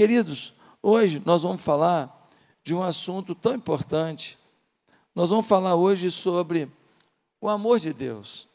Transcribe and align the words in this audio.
Queridos, 0.00 0.54
hoje 0.82 1.22
nós 1.26 1.42
vamos 1.42 1.60
falar 1.60 2.26
de 2.64 2.74
um 2.74 2.82
assunto 2.82 3.34
tão 3.34 3.54
importante. 3.54 4.38
Nós 5.14 5.28
vamos 5.28 5.46
falar 5.46 5.74
hoje 5.74 6.10
sobre 6.10 6.72
o 7.38 7.50
amor 7.50 7.78
de 7.78 7.92
Deus. 7.92 8.48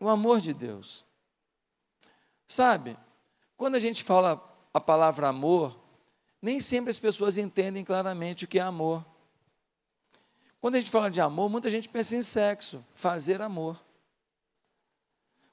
O 0.00 0.08
amor 0.08 0.40
de 0.40 0.54
Deus. 0.54 1.04
Sabe, 2.48 2.96
quando 3.58 3.74
a 3.74 3.78
gente 3.78 4.02
fala 4.02 4.42
a 4.72 4.80
palavra 4.80 5.28
amor, 5.28 5.78
nem 6.40 6.60
sempre 6.60 6.90
as 6.90 6.98
pessoas 6.98 7.36
entendem 7.36 7.84
claramente 7.84 8.46
o 8.46 8.48
que 8.48 8.58
é 8.58 8.62
amor. 8.62 9.04
Quando 10.62 10.76
a 10.76 10.78
gente 10.78 10.90
fala 10.90 11.10
de 11.10 11.20
amor, 11.20 11.50
muita 11.50 11.68
gente 11.68 11.90
pensa 11.90 12.16
em 12.16 12.22
sexo, 12.22 12.82
fazer 12.94 13.42
amor. 13.42 13.78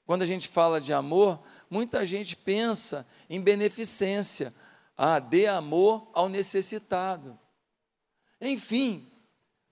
Quando 0.06 0.22
a 0.22 0.26
gente 0.26 0.48
fala 0.48 0.80
de 0.80 0.94
amor, 0.94 1.38
muita 1.68 2.02
gente 2.06 2.34
pensa 2.34 3.06
em 3.28 3.40
beneficência, 3.40 4.54
ah, 5.02 5.18
dê 5.18 5.46
amor 5.46 6.06
ao 6.12 6.28
necessitado. 6.28 7.38
Enfim, 8.38 9.10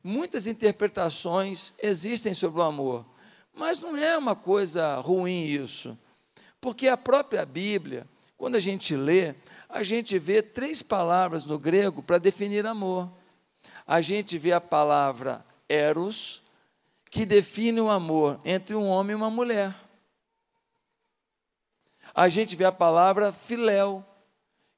muitas 0.02 0.46
interpretações 0.46 1.74
existem 1.82 2.32
sobre 2.32 2.60
o 2.60 2.64
amor, 2.64 3.04
mas 3.52 3.78
não 3.78 3.94
é 3.94 4.16
uma 4.16 4.34
coisa 4.34 4.96
ruim 5.00 5.42
isso, 5.42 5.98
porque 6.58 6.88
a 6.88 6.96
própria 6.96 7.44
Bíblia, 7.44 8.06
quando 8.38 8.54
a 8.54 8.58
gente 8.58 8.96
lê, 8.96 9.34
a 9.68 9.82
gente 9.82 10.18
vê 10.18 10.40
três 10.40 10.80
palavras 10.80 11.44
no 11.44 11.58
grego 11.58 12.02
para 12.02 12.16
definir 12.16 12.64
amor. 12.64 13.12
A 13.86 14.00
gente 14.00 14.38
vê 14.38 14.52
a 14.52 14.60
palavra 14.62 15.44
eros, 15.68 16.42
que 17.10 17.26
define 17.26 17.82
o 17.82 17.90
amor 17.90 18.40
entre 18.46 18.74
um 18.74 18.88
homem 18.88 19.12
e 19.12 19.16
uma 19.16 19.28
mulher. 19.28 19.74
A 22.14 22.30
gente 22.30 22.56
vê 22.56 22.64
a 22.64 22.72
palavra 22.72 23.30
filéu, 23.30 24.02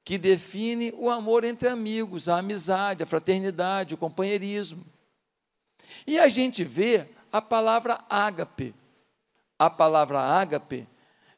que 0.05 0.19
define 0.19 0.93
o 0.97 1.11
amor 1.11 1.45
entre 1.45 1.69
amigos, 1.69 2.29
a 2.29 2.39
amizade, 2.39 3.03
a 3.03 3.07
fraternidade, 3.07 3.95
o 3.95 3.99
companheirismo. 3.99 4.85
E 6.07 6.19
a 6.19 6.29
gente 6.29 6.65
vê 6.65 7.07
a 7.33 7.41
palavra 7.41 8.05
ágape. 8.09 8.75
A 9.59 9.69
palavra 9.69 10.19
ágape, 10.19 10.89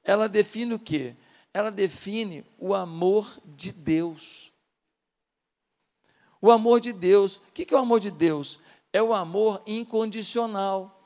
ela 0.05 0.29
define 0.29 0.75
o 0.75 0.79
quê? 0.79 1.17
ela 1.53 1.71
define 1.71 2.45
o 2.59 2.75
amor 2.75 3.39
de 3.45 3.73
Deus. 3.73 4.51
O 6.41 6.51
amor 6.51 6.81
de 6.81 6.93
Deus. 6.93 7.37
O 7.37 7.53
que 7.53 7.73
é 7.73 7.77
o 7.77 7.81
amor 7.81 8.01
de 8.01 8.11
Deus? 8.11 8.59
É 8.93 9.03
o 9.03 9.13
amor 9.13 9.63
incondicional. 9.67 10.99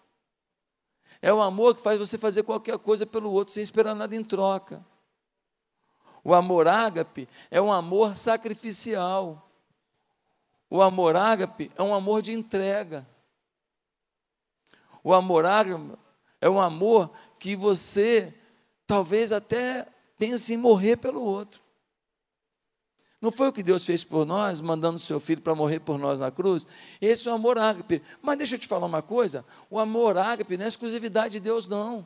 É 1.21 1.33
o 1.33 1.41
amor 1.41 1.75
que 1.75 1.83
faz 1.83 1.99
você 1.99 2.17
fazer 2.17 2.45
qualquer 2.45 2.79
coisa 2.79 3.05
pelo 3.05 3.33
outro 3.33 3.53
sem 3.53 3.63
esperar 3.63 3.95
nada 3.95 4.15
em 4.15 4.23
troca. 4.23 4.85
O 6.27 6.35
amor 6.35 6.67
ágape 6.67 7.29
é 7.53 7.63
um 7.63 7.73
amor 7.73 8.17
sacrificial. 8.17 9.49
O 10.69 10.83
amor 10.83 11.15
ágape 11.15 11.71
é 11.77 11.83
um 11.85 11.95
amor 11.95 12.21
de 12.21 12.33
entrega. 12.33 13.07
O 15.05 15.15
amor 15.15 15.47
ágape 15.47 15.97
é 16.41 16.51
um 16.51 16.61
amor 16.61 17.13
que 17.39 17.55
você 17.55 18.35
talvez 18.89 19.31
até 19.31 19.87
pense 20.19 20.53
em 20.53 20.57
morrer 20.57 20.97
pelo 20.97 21.23
outro. 21.23 21.61
Não 23.21 23.31
foi 23.31 23.47
o 23.47 23.53
que 23.53 23.63
Deus 23.63 23.87
fez 23.87 24.03
por 24.03 24.27
nós, 24.27 24.61
mandando 24.61 24.97
o 24.97 24.99
seu 24.99 25.21
filho 25.21 25.43
para 25.43 25.55
morrer 25.55 25.79
por 25.79 25.97
nós 25.97 26.19
na 26.19 26.33
cruz? 26.33 26.67
Esse 27.01 27.29
é 27.29 27.31
o 27.31 27.37
amor 27.37 27.57
ágape. 27.57 28.03
Mas 28.21 28.37
deixa 28.37 28.57
eu 28.57 28.59
te 28.59 28.67
falar 28.67 28.87
uma 28.87 29.01
coisa: 29.01 29.45
o 29.71 29.79
amor 29.79 30.19
ágape 30.19 30.57
não 30.57 30.65
é 30.65 30.69
exclusividade 30.69 31.35
de 31.35 31.41
Deus, 31.41 31.69
não. 31.69 32.05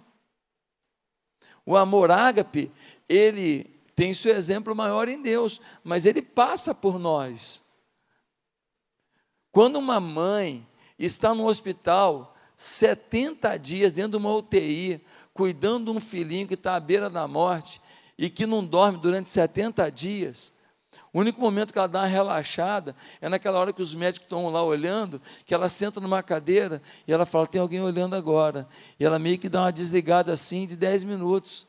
O 1.65 1.75
amor 1.75 2.11
ágape, 2.11 2.71
ele 3.09 3.80
tem 4.01 4.15
seu 4.15 4.35
exemplo 4.35 4.75
maior 4.75 5.11
em 5.11 5.21
Deus, 5.21 5.61
mas 5.85 6.07
ele 6.07 6.23
passa 6.23 6.75
por 6.75 6.99
nós. 6.99 7.61
Quando 9.53 9.79
uma 9.79 10.01
mãe 10.01 10.67
está 10.99 11.35
no 11.35 11.47
hospital, 11.47 12.35
70 12.57 13.59
dias 13.59 13.93
dentro 13.93 14.13
de 14.13 14.17
uma 14.17 14.33
UTI, 14.35 15.05
cuidando 15.35 15.93
de 15.93 15.99
um 15.99 16.01
filhinho 16.01 16.49
que 16.49 16.55
está 16.55 16.77
à 16.77 16.81
beira 16.81 17.11
da 17.11 17.29
morte, 17.29 17.79
e 18.17 18.31
que 18.31 18.47
não 18.47 18.65
dorme 18.65 18.97
durante 18.97 19.29
70 19.29 19.91
dias, 19.91 20.55
o 21.13 21.21
único 21.21 21.39
momento 21.39 21.71
que 21.71 21.79
ela 21.79 21.87
dá 21.87 21.99
uma 21.99 22.07
relaxada 22.07 22.97
é 23.21 23.29
naquela 23.29 23.59
hora 23.59 23.71
que 23.71 23.83
os 23.83 23.95
médicos 23.95 24.25
estão 24.25 24.49
lá 24.49 24.63
olhando, 24.63 25.21
que 25.45 25.53
ela 25.53 25.69
senta 25.69 26.01
numa 26.01 26.23
cadeira 26.23 26.81
e 27.07 27.13
ela 27.13 27.27
fala: 27.27 27.47
tem 27.47 27.61
alguém 27.61 27.83
olhando 27.83 28.17
agora. 28.17 28.67
E 28.99 29.05
ela 29.05 29.19
meio 29.19 29.39
que 29.39 29.51
dá 29.51 29.61
uma 29.61 29.73
desligada 29.73 30.33
assim 30.33 30.67
de 30.67 30.75
10 30.75 31.05
minutos. 31.05 31.69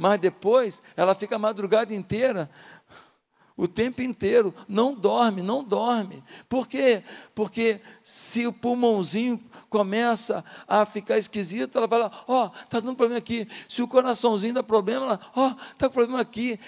Mas 0.00 0.18
depois 0.18 0.82
ela 0.96 1.14
fica 1.14 1.36
a 1.36 1.38
madrugada 1.38 1.94
inteira 1.94 2.48
o 3.54 3.68
tempo 3.68 4.00
inteiro, 4.00 4.54
não 4.66 4.94
dorme, 4.94 5.42
não 5.42 5.62
dorme. 5.62 6.24
Por 6.48 6.66
quê? 6.66 7.04
Porque 7.34 7.78
se 8.02 8.46
o 8.46 8.52
pulmãozinho 8.54 9.38
começa 9.68 10.42
a 10.66 10.86
ficar 10.86 11.18
esquisito, 11.18 11.76
ela 11.76 11.86
vai 11.86 11.98
lá, 11.98 12.24
ó, 12.26 12.46
oh, 12.46 12.58
está 12.62 12.80
dando 12.80 12.96
problema 12.96 13.18
aqui. 13.18 13.46
Se 13.68 13.82
o 13.82 13.88
coraçãozinho 13.88 14.54
dá 14.54 14.62
problema, 14.62 15.04
ela, 15.04 15.20
ó, 15.36 15.48
oh, 15.48 15.62
está 15.72 15.88
com 15.88 15.92
problema 15.92 16.22
aqui. 16.22 16.58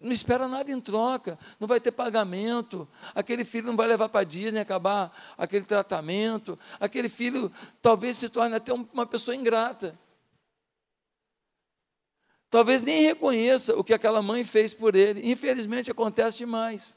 Não 0.00 0.12
espera 0.12 0.46
nada 0.46 0.70
em 0.70 0.80
troca, 0.80 1.36
não 1.58 1.66
vai 1.66 1.80
ter 1.80 1.90
pagamento, 1.90 2.86
aquele 3.12 3.44
filho 3.44 3.66
não 3.66 3.76
vai 3.76 3.88
levar 3.88 4.08
para 4.08 4.22
Disney 4.22 4.60
acabar 4.60 5.12
aquele 5.36 5.64
tratamento, 5.64 6.56
aquele 6.78 7.08
filho 7.08 7.50
talvez 7.82 8.16
se 8.16 8.28
torne 8.28 8.54
até 8.54 8.72
uma 8.72 9.06
pessoa 9.06 9.34
ingrata. 9.34 9.98
Talvez 12.50 12.82
nem 12.82 13.02
reconheça 13.02 13.76
o 13.76 13.82
que 13.82 13.92
aquela 13.92 14.22
mãe 14.22 14.44
fez 14.44 14.72
por 14.72 14.94
ele. 14.94 15.30
Infelizmente 15.30 15.90
acontece 15.90 16.38
demais. 16.38 16.96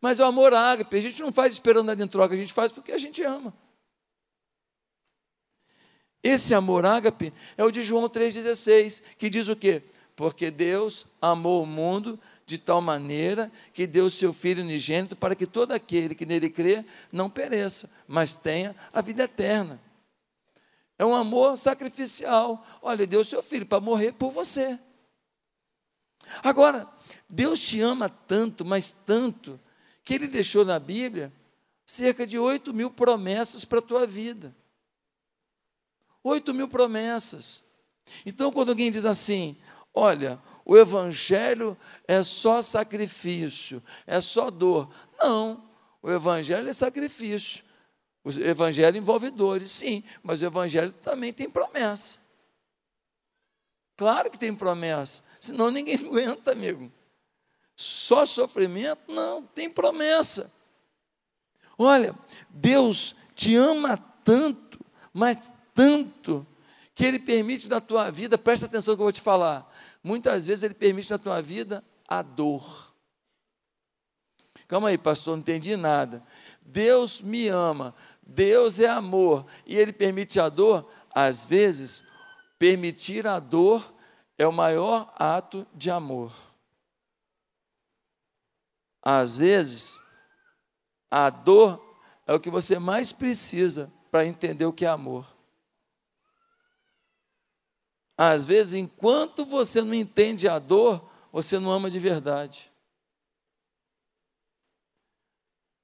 Mas 0.00 0.20
o 0.20 0.24
amor 0.24 0.52
ágape, 0.52 0.96
a 0.96 1.00
gente 1.00 1.22
não 1.22 1.32
faz 1.32 1.54
esperando 1.54 1.86
nada 1.86 2.04
em 2.04 2.06
troca, 2.06 2.34
a 2.34 2.36
gente 2.36 2.52
faz 2.52 2.70
porque 2.70 2.92
a 2.92 2.98
gente 2.98 3.22
ama. 3.22 3.54
Esse 6.22 6.54
amor 6.54 6.86
ágape 6.86 7.32
é 7.56 7.64
o 7.64 7.70
de 7.70 7.82
João 7.82 8.08
3,16, 8.08 9.02
que 9.18 9.28
diz 9.28 9.48
o 9.48 9.56
quê? 9.56 9.82
Porque 10.16 10.50
Deus 10.50 11.06
amou 11.20 11.62
o 11.62 11.66
mundo 11.66 12.18
de 12.46 12.58
tal 12.58 12.80
maneira 12.80 13.50
que 13.72 13.86
deu 13.86 14.08
seu 14.08 14.32
Filho 14.32 14.62
unigênito 14.62 15.16
para 15.16 15.34
que 15.34 15.46
todo 15.46 15.72
aquele 15.72 16.14
que 16.14 16.26
nele 16.26 16.48
crê 16.48 16.84
não 17.10 17.28
pereça, 17.28 17.90
mas 18.06 18.36
tenha 18.36 18.76
a 18.92 19.00
vida 19.00 19.24
eterna. 19.24 19.80
É 20.98 21.04
um 21.04 21.14
amor 21.14 21.56
sacrificial. 21.56 22.64
Olha, 22.80 23.06
deu 23.06 23.24
seu 23.24 23.42
filho 23.42 23.66
para 23.66 23.80
morrer 23.80 24.12
por 24.12 24.30
você. 24.30 24.78
Agora, 26.42 26.88
Deus 27.28 27.60
te 27.60 27.80
ama 27.80 28.08
tanto, 28.08 28.64
mas 28.64 28.92
tanto, 28.92 29.60
que 30.02 30.14
Ele 30.14 30.28
deixou 30.28 30.64
na 30.64 30.78
Bíblia 30.78 31.32
cerca 31.86 32.26
de 32.26 32.38
8 32.38 32.72
mil 32.72 32.90
promessas 32.90 33.64
para 33.64 33.78
a 33.78 33.82
tua 33.82 34.06
vida. 34.06 34.54
8 36.22 36.54
mil 36.54 36.68
promessas. 36.68 37.64
Então, 38.24 38.50
quando 38.52 38.70
alguém 38.70 38.90
diz 38.90 39.04
assim, 39.04 39.56
olha, 39.92 40.40
o 40.64 40.76
Evangelho 40.76 41.76
é 42.08 42.22
só 42.22 42.62
sacrifício, 42.62 43.82
é 44.06 44.20
só 44.20 44.50
dor. 44.50 44.94
Não, 45.18 45.68
o 46.02 46.10
Evangelho 46.10 46.68
é 46.68 46.72
sacrifício. 46.72 47.63
O 48.24 48.30
evangelho 48.30 48.96
envolve 48.96 49.30
dores, 49.30 49.70
sim, 49.70 50.02
mas 50.22 50.40
o 50.40 50.46
evangelho 50.46 50.92
também 51.02 51.32
tem 51.32 51.48
promessa. 51.48 52.18
Claro 53.96 54.30
que 54.30 54.38
tem 54.38 54.54
promessa, 54.54 55.22
senão 55.38 55.70
ninguém 55.70 55.96
aguenta, 56.00 56.52
amigo. 56.52 56.90
Só 57.76 58.24
sofrimento? 58.24 59.12
Não, 59.12 59.42
tem 59.42 59.68
promessa. 59.68 60.50
Olha, 61.76 62.14
Deus 62.48 63.14
te 63.34 63.54
ama 63.56 63.98
tanto, 64.24 64.80
mas 65.12 65.52
tanto, 65.74 66.46
que 66.94 67.04
Ele 67.04 67.18
permite 67.18 67.68
na 67.68 67.80
tua 67.80 68.10
vida, 68.10 68.38
presta 68.38 68.66
atenção 68.66 68.94
que 68.94 69.02
eu 69.02 69.04
vou 69.04 69.12
te 69.12 69.20
falar. 69.20 69.70
Muitas 70.02 70.46
vezes 70.46 70.62
Ele 70.64 70.74
permite 70.74 71.10
na 71.10 71.18
tua 71.18 71.42
vida 71.42 71.84
a 72.06 72.22
dor. 72.22 72.94
Calma 74.68 74.88
aí, 74.88 74.98
pastor, 74.98 75.36
não 75.36 75.40
entendi 75.40 75.76
nada. 75.76 76.22
Deus 76.64 77.20
me 77.20 77.48
ama, 77.48 77.94
Deus 78.22 78.80
é 78.80 78.88
amor 78.88 79.46
e 79.66 79.76
Ele 79.76 79.92
permite 79.92 80.40
a 80.40 80.48
dor, 80.48 80.90
às 81.14 81.44
vezes, 81.44 82.02
permitir 82.58 83.26
a 83.26 83.38
dor 83.38 83.92
é 84.38 84.46
o 84.46 84.52
maior 84.52 85.12
ato 85.16 85.66
de 85.74 85.90
amor. 85.90 86.32
Às 89.02 89.36
vezes, 89.36 90.02
a 91.10 91.28
dor 91.28 91.80
é 92.26 92.32
o 92.32 92.40
que 92.40 92.50
você 92.50 92.78
mais 92.78 93.12
precisa 93.12 93.92
para 94.10 94.24
entender 94.24 94.64
o 94.64 94.72
que 94.72 94.86
é 94.86 94.88
amor. 94.88 95.26
Às 98.16 98.46
vezes, 98.46 98.74
enquanto 98.74 99.44
você 99.44 99.82
não 99.82 99.92
entende 99.92 100.48
a 100.48 100.58
dor, 100.58 101.10
você 101.30 101.58
não 101.58 101.70
ama 101.70 101.90
de 101.90 101.98
verdade. 101.98 102.72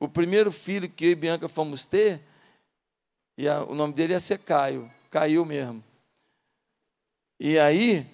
O 0.01 0.09
primeiro 0.09 0.51
filho 0.51 0.89
que 0.89 1.05
eu 1.05 1.11
e 1.11 1.15
Bianca 1.15 1.47
fomos 1.47 1.87
ter, 1.87 2.23
e 3.37 3.47
a, 3.47 3.63
o 3.63 3.75
nome 3.75 3.93
dele 3.93 4.15
ia 4.15 4.21
ser 4.21 4.39
Caio, 4.39 4.91
caiu 5.11 5.45
mesmo. 5.45 5.85
E 7.39 7.59
aí, 7.59 8.07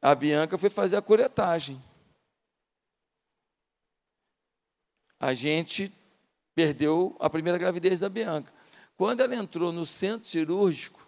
a 0.00 0.14
Bianca 0.14 0.56
foi 0.56 0.70
fazer 0.70 0.96
a 0.96 1.02
curetagem. 1.02 1.82
A 5.20 5.34
gente 5.34 5.92
perdeu 6.54 7.14
a 7.20 7.28
primeira 7.28 7.58
gravidez 7.58 8.00
da 8.00 8.08
Bianca. 8.08 8.52
Quando 8.96 9.20
ela 9.20 9.34
entrou 9.34 9.70
no 9.70 9.84
centro 9.84 10.28
cirúrgico, 10.28 11.06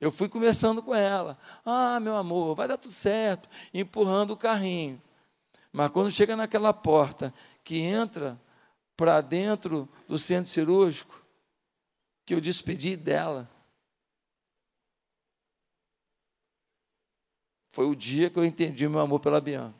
eu 0.00 0.10
fui 0.10 0.28
conversando 0.28 0.82
com 0.82 0.94
ela. 0.94 1.38
Ah, 1.64 2.00
meu 2.00 2.16
amor, 2.16 2.56
vai 2.56 2.66
dar 2.66 2.76
tudo 2.76 2.92
certo, 2.92 3.48
empurrando 3.72 4.32
o 4.32 4.36
carrinho. 4.36 5.00
Mas 5.72 5.92
quando 5.92 6.10
chega 6.10 6.34
naquela 6.34 6.72
porta 6.72 7.32
que 7.62 7.78
entra 7.78 8.40
para 9.02 9.20
dentro 9.20 9.88
do 10.06 10.16
centro 10.16 10.48
cirúrgico, 10.48 11.20
que 12.24 12.32
eu 12.32 12.40
despedi 12.40 12.96
dela. 12.96 13.50
Foi 17.70 17.84
o 17.86 17.96
dia 17.96 18.30
que 18.30 18.38
eu 18.38 18.44
entendi 18.44 18.86
meu 18.86 19.00
amor 19.00 19.18
pela 19.18 19.40
Bianca. 19.40 19.76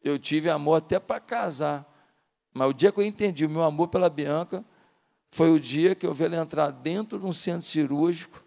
Eu 0.00 0.16
tive 0.16 0.48
amor 0.48 0.76
até 0.76 1.00
para 1.00 1.18
casar. 1.18 1.92
Mas 2.54 2.68
o 2.68 2.72
dia 2.72 2.92
que 2.92 3.00
eu 3.00 3.04
entendi 3.04 3.44
o 3.44 3.50
meu 3.50 3.64
amor 3.64 3.88
pela 3.88 4.08
Bianca 4.08 4.64
foi 5.28 5.50
o 5.50 5.58
dia 5.58 5.96
que 5.96 6.06
eu 6.06 6.14
vi 6.14 6.22
ela 6.22 6.36
entrar 6.36 6.70
dentro 6.70 7.18
de 7.18 7.26
um 7.26 7.32
centro 7.32 7.66
cirúrgico 7.66 8.44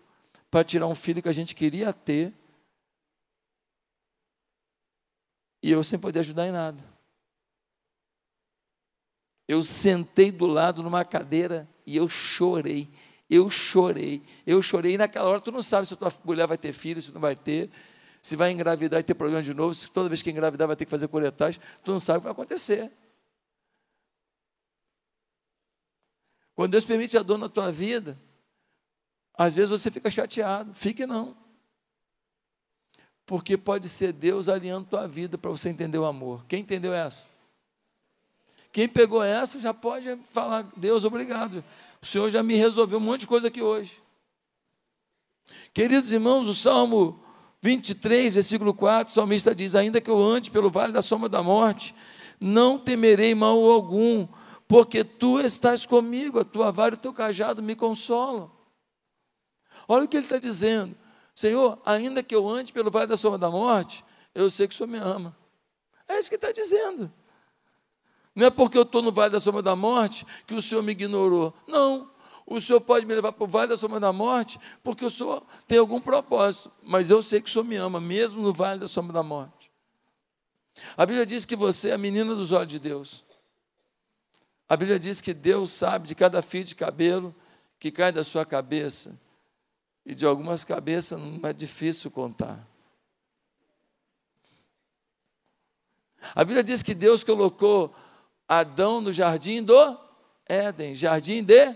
para 0.50 0.64
tirar 0.64 0.88
um 0.88 0.96
filho 0.96 1.22
que 1.22 1.28
a 1.28 1.34
gente 1.34 1.54
queria 1.54 1.92
ter. 1.92 2.34
E 5.66 5.72
eu 5.72 5.84
sem 5.84 5.98
poder 5.98 6.20
ajudar 6.20 6.46
em 6.46 6.52
nada. 6.52 6.78
Eu 9.48 9.64
sentei 9.64 10.32
do 10.32 10.46
lado 10.46 10.84
numa 10.84 11.04
cadeira 11.04 11.68
e 11.88 11.98
eu 11.98 12.08
chorei. 12.08 12.88
Eu 13.28 13.50
chorei. 13.50 14.22
Eu 14.46 14.62
chorei. 14.62 14.94
E 14.94 14.98
naquela 15.00 15.28
hora 15.28 15.40
tu 15.40 15.52
não 15.52 15.64
sabe 15.64 15.88
se 15.88 15.96
a 15.96 15.98
tua 15.98 16.14
mulher 16.24 16.46
vai 16.46 16.56
ter 16.56 16.72
filho, 16.72 17.02
se 17.02 17.12
não 17.12 17.20
vai 17.20 17.36
ter, 17.36 17.72
se 18.22 18.36
vai 18.36 18.52
engravidar 18.52 19.00
e 19.00 19.04
ter 19.04 19.16
problema 19.16 19.42
de 19.42 19.56
novo, 19.56 19.74
se 19.74 19.90
toda 19.90 20.08
vez 20.08 20.22
que 20.22 20.30
engravidar 20.30 20.68
vai 20.68 20.76
ter 20.76 20.86
que 20.86 20.92
fazer 20.92 21.08
coletagem. 21.08 21.60
Tu 21.84 21.92
não 21.92 22.00
sabe 22.00 22.20
o 22.20 22.22
que 22.22 22.26
vai 22.26 22.34
acontecer. 22.34 22.92
Quando 26.54 26.74
Deus 26.74 26.86
permite 26.86 27.18
a 27.18 27.24
dor 27.24 27.40
na 27.40 27.50
tua 27.50 27.72
vida, 27.72 28.16
às 29.34 29.56
vezes 29.56 29.72
você 29.72 29.90
fica 29.90 30.12
chateado. 30.12 30.76
Fique 30.76 31.08
não. 31.08 31.36
Porque 33.26 33.58
pode 33.58 33.90
ser 33.90 34.14
Deus 34.14 34.48
alinhando 34.48 34.88
tua 34.88 35.08
vida 35.08 35.38
para 35.38 35.50
você 35.50 35.70
entender 35.70 35.98
o 35.98 36.06
amor. 36.06 36.46
Quem 36.48 36.62
entendeu 36.62 36.94
essa? 36.94 37.28
Quem 38.72 38.88
pegou 38.88 39.24
essa 39.24 39.60
já 39.60 39.74
pode 39.74 40.18
falar, 40.32 40.70
Deus, 40.76 41.06
obrigado. 41.06 41.64
O 42.02 42.06
Senhor 42.06 42.30
já 42.30 42.44
me 42.44 42.56
resolveu 42.56 43.00
um 43.00 43.02
monte 43.02 43.22
de 43.22 43.28
coisa 43.28 43.48
aqui 43.48 43.62
hoje. 43.62 44.00
Queridos 45.74 46.12
irmãos, 46.12 46.48
o 46.48 46.54
Salmo 46.54 47.20
23, 47.62 48.36
versículo 48.36 48.74
4, 48.74 49.12
o 49.12 49.16
salmista 49.16 49.56
diz: 49.56 49.76
Ainda 49.76 50.00
que 50.00 50.10
eu 50.10 50.22
ande 50.22 50.52
pelo 50.52 50.70
vale 50.70 50.94
da 50.94 51.02
sombra 51.02 51.28
da 51.28 51.42
morte, 51.42 51.96
não 52.40 52.78
temerei 52.78 53.34
mal 53.34 53.58
algum, 53.64 54.28
porque 54.68 55.04
tu 55.04 55.40
estás 55.40 55.86
comigo, 55.86 56.40
a 56.40 56.46
tua 56.46 56.72
vara 56.72 56.96
e 56.96 56.98
o 56.98 57.02
teu 57.02 57.14
cajado 57.14 57.64
me 57.64 57.76
consolam. 57.76 58.52
Olha 59.88 60.06
o 60.06 60.08
que 60.08 60.18
ele 60.18 60.26
está 60.26 60.38
dizendo. 60.38 60.96
Senhor, 61.36 61.78
ainda 61.86 62.24
que 62.24 62.34
eu 62.34 62.48
ande 62.48 62.72
pelo 62.72 62.90
vale 62.90 63.08
da 63.08 63.18
sombra 63.18 63.38
da 63.38 63.52
morte, 63.52 64.06
eu 64.34 64.50
sei 64.50 64.68
que 64.68 64.74
o 64.74 64.78
Senhor 64.78 64.88
me 64.88 64.98
ama. 64.98 65.36
É 66.08 66.18
isso 66.18 66.30
que 66.30 66.36
está 66.36 66.52
dizendo. 66.52 67.12
Não 68.34 68.48
é 68.48 68.50
porque 68.50 68.78
eu 68.78 68.84
estou 68.84 69.02
no 69.02 69.12
vale 69.12 69.32
da 69.32 69.40
sombra 69.40 69.62
da 69.62 69.76
morte 69.76 70.26
que 70.48 70.54
o 70.54 70.62
Senhor 70.62 70.82
me 70.82 70.94
ignorou. 70.94 71.54
Não. 71.68 72.10
O 72.46 72.62
Senhor 72.62 72.80
pode 72.80 73.06
me 73.06 73.14
levar 73.14 73.34
para 73.34 73.44
o 73.44 73.48
vale 73.48 73.70
da 73.70 73.78
sombra 73.78 74.00
da 74.00 74.14
morte 74.14 74.60
porque 74.84 75.04
o 75.04 75.10
Senhor 75.10 75.44
tem 75.68 75.78
algum 75.78 76.00
propósito. 76.00 76.72
Mas 76.84 77.10
eu 77.10 77.22
sei 77.22 77.42
que 77.42 77.50
o 77.50 77.52
Senhor 77.52 77.66
me 77.66 77.76
ama, 77.76 78.00
mesmo 78.00 78.42
no 78.42 78.54
vale 78.54 78.80
da 78.80 78.88
sombra 78.88 79.14
da 79.14 79.24
morte. 79.24 79.72
A 80.96 81.06
Bíblia 81.06 81.26
diz 81.26 81.46
que 81.46 81.56
você 81.56 81.90
é 81.90 81.94
a 81.94 81.98
menina 81.98 82.34
dos 82.34 82.52
olhos 82.52 82.72
de 82.72 82.80
Deus. 82.80 83.26
A 84.70 84.78
Bíblia 84.78 85.00
diz 85.00 85.22
que 85.22 85.34
Deus 85.34 85.72
sabe 85.72 86.08
de 86.08 86.16
cada 86.16 86.42
fio 86.42 86.64
de 86.64 86.76
cabelo 86.76 87.36
que 87.80 87.92
cai 87.92 88.12
da 88.12 88.24
sua 88.24 88.46
cabeça. 88.46 89.20
E 90.06 90.14
de 90.14 90.26
algumas 90.26 90.64
cabeças 90.64 91.20
não 91.20 91.40
é 91.50 91.54
difícil 91.54 92.12
contar. 92.12 92.66
A 96.34 96.44
Bíblia 96.44 96.64
diz 96.64 96.82
que 96.82 96.94
Deus 96.94 97.24
colocou 97.24 97.94
Adão 98.48 99.02
no 99.02 99.12
jardim 99.12 99.64
do 99.64 99.76
Éden, 100.48 100.96
jardim 100.96 101.44
de 101.44 101.76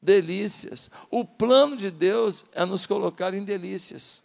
delícias. 0.00 0.90
O 1.10 1.24
plano 1.24 1.76
de 1.76 1.90
Deus 1.90 2.44
é 2.52 2.64
nos 2.64 2.86
colocar 2.86 3.32
em 3.34 3.44
delícias. 3.44 4.22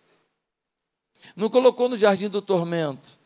Não 1.36 1.50
colocou 1.50 1.90
no 1.90 1.98
jardim 1.98 2.30
do 2.30 2.42
tormento, 2.42 3.18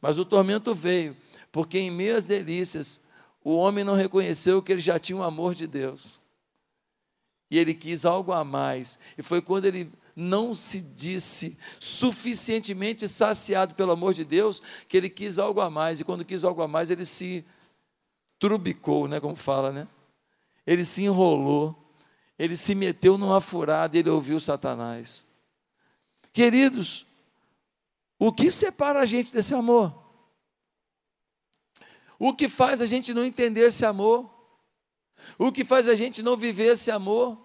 mas 0.00 0.18
o 0.18 0.24
tormento 0.24 0.74
veio, 0.74 1.16
porque 1.50 1.78
em 1.78 1.90
meio 1.90 2.16
às 2.16 2.24
delícias 2.24 3.00
o 3.42 3.54
homem 3.54 3.84
não 3.84 3.94
reconheceu 3.94 4.62
que 4.62 4.72
ele 4.72 4.80
já 4.80 4.98
tinha 4.98 5.18
o 5.18 5.22
amor 5.22 5.54
de 5.54 5.66
Deus. 5.66 6.20
E 7.54 7.58
ele 7.58 7.72
quis 7.72 8.04
algo 8.04 8.32
a 8.32 8.42
mais. 8.42 8.98
E 9.16 9.22
foi 9.22 9.40
quando 9.40 9.66
ele 9.66 9.88
não 10.16 10.52
se 10.52 10.80
disse 10.80 11.56
suficientemente 11.78 13.06
saciado 13.06 13.76
pelo 13.76 13.92
amor 13.92 14.12
de 14.12 14.24
Deus 14.24 14.60
que 14.88 14.96
ele 14.96 15.08
quis 15.08 15.38
algo 15.38 15.60
a 15.60 15.70
mais. 15.70 16.00
E 16.00 16.04
quando 16.04 16.24
quis 16.24 16.42
algo 16.42 16.60
a 16.62 16.66
mais, 16.66 16.90
ele 16.90 17.04
se 17.04 17.46
trubicou, 18.40 19.06
né, 19.06 19.20
como 19.20 19.36
fala, 19.36 19.70
né? 19.70 19.86
Ele 20.66 20.84
se 20.84 21.04
enrolou. 21.04 21.80
Ele 22.36 22.56
se 22.56 22.74
meteu 22.74 23.16
numa 23.16 23.40
furada 23.40 23.96
e 23.96 24.00
ele 24.00 24.10
ouviu 24.10 24.40
Satanás. 24.40 25.28
Queridos, 26.32 27.06
o 28.18 28.32
que 28.32 28.50
separa 28.50 28.98
a 28.98 29.06
gente 29.06 29.32
desse 29.32 29.54
amor? 29.54 29.94
O 32.18 32.34
que 32.34 32.48
faz 32.48 32.82
a 32.82 32.86
gente 32.86 33.14
não 33.14 33.24
entender 33.24 33.68
esse 33.68 33.86
amor? 33.86 34.33
O 35.38 35.52
que 35.52 35.64
faz 35.64 35.88
a 35.88 35.94
gente 35.94 36.22
não 36.22 36.36
viver 36.36 36.72
esse 36.72 36.90
amor? 36.90 37.38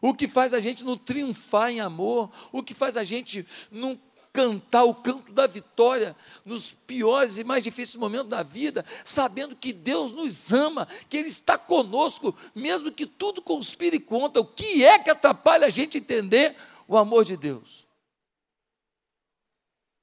O 0.00 0.14
que 0.14 0.28
faz 0.28 0.54
a 0.54 0.60
gente 0.60 0.84
não 0.84 0.96
triunfar 0.96 1.70
em 1.70 1.80
amor? 1.80 2.30
O 2.52 2.62
que 2.62 2.74
faz 2.74 2.96
a 2.96 3.04
gente 3.04 3.46
não 3.70 3.98
cantar 4.32 4.84
o 4.84 4.94
canto 4.94 5.32
da 5.32 5.46
vitória 5.46 6.14
nos 6.44 6.72
piores 6.72 7.38
e 7.38 7.44
mais 7.44 7.64
difíceis 7.64 7.96
momentos 7.96 8.28
da 8.28 8.42
vida, 8.42 8.84
sabendo 9.04 9.56
que 9.56 9.72
Deus 9.72 10.12
nos 10.12 10.52
ama, 10.52 10.86
que 11.08 11.16
Ele 11.16 11.28
está 11.28 11.58
conosco, 11.58 12.32
mesmo 12.54 12.92
que 12.92 13.06
tudo 13.06 13.42
conspire 13.42 13.98
contra. 13.98 14.40
O 14.40 14.46
que 14.46 14.84
é 14.84 14.98
que 14.98 15.10
atrapalha 15.10 15.66
a 15.66 15.70
gente 15.70 15.98
entender 15.98 16.54
o 16.86 16.96
amor 16.96 17.24
de 17.24 17.36
Deus? 17.36 17.86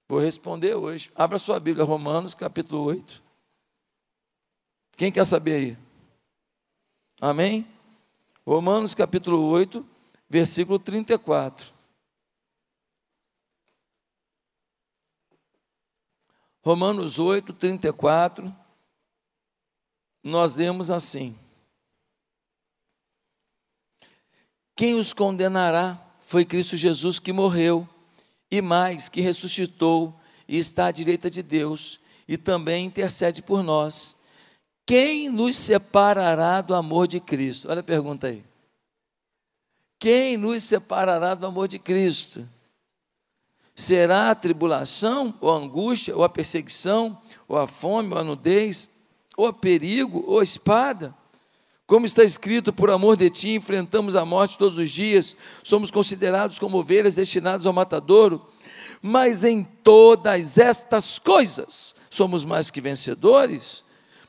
Vou 0.08 0.20
responder 0.20 0.76
hoje. 0.76 1.12
Abra 1.16 1.40
sua 1.40 1.60
Bíblia, 1.60 1.86
Romanos 1.86 2.34
capítulo 2.34 2.84
8. 2.84 3.24
Quem 4.98 5.12
quer 5.12 5.26
saber 5.26 5.54
aí? 5.54 5.85
Amém? 7.22 7.66
Romanos 8.46 8.94
capítulo 8.94 9.42
8, 9.50 9.86
versículo 10.30 10.78
34. 10.78 11.74
Romanos 16.62 17.18
8, 17.20 17.54
34, 17.54 18.54
nós 20.24 20.56
lemos 20.56 20.92
assim: 20.92 21.38
Quem 24.76 24.96
os 24.96 25.14
condenará 25.14 26.02
foi 26.20 26.44
Cristo 26.44 26.76
Jesus 26.76 27.20
que 27.20 27.32
morreu, 27.32 27.88
e 28.52 28.62
mais, 28.62 29.08
que 29.08 29.22
ressuscitou 29.22 30.20
e 30.48 30.58
está 30.58 30.88
à 30.88 30.92
direita 30.92 31.30
de 31.30 31.42
Deus, 31.42 32.00
e 32.28 32.36
também 32.36 32.86
intercede 32.86 33.42
por 33.42 33.64
nós. 33.64 34.15
Quem 34.86 35.30
nos 35.30 35.56
separará 35.56 36.62
do 36.62 36.76
amor 36.76 37.08
de 37.08 37.20
Cristo? 37.20 37.70
Olha 37.70 37.80
a 37.80 37.84
pergunta 37.84 38.28
aí. 38.28 38.44
Quem 39.98 40.38
nos 40.38 40.64
separará 40.64 41.34
do 41.34 41.48
amor 41.48 41.68
de 41.68 41.80
Cristo? 41.80 42.48
Será 43.74 44.30
a 44.30 44.36
tribulação, 44.36 45.34
ou 45.42 45.52
a 45.52 45.58
angústia, 45.58 46.16
ou 46.16 46.24
a 46.24 46.30
perseguição, 46.30 47.20
ou 47.48 47.58
a 47.58 47.68
fome, 47.68 48.14
ou 48.14 48.20
a 48.20 48.24
nudez, 48.24 48.90
ou 49.36 49.48
a 49.48 49.54
perigo, 49.54 50.24
ou 50.28 50.40
a 50.40 50.44
espada? 50.44 51.14
Como 51.88 52.06
está 52.06 52.24
escrito, 52.24 52.72
por 52.72 52.90
amor 52.90 53.18
de 53.18 53.30
ti 53.30 53.56
enfrentamos 53.56 54.16
a 54.16 54.24
morte 54.24 54.58
todos 54.58 54.78
os 54.78 54.92
dias, 54.92 55.36
somos 55.64 55.90
considerados 55.90 56.60
como 56.60 56.78
ovelhas 56.78 57.16
destinadas 57.16 57.66
ao 57.66 57.74
matadouro, 57.74 58.46
mas 59.02 59.44
em 59.44 59.64
todas 59.64 60.58
estas 60.58 61.20
coisas 61.20 61.96
somos 62.10 62.46
mais 62.46 62.72
que 62.72 62.82
vencedores 62.82 63.85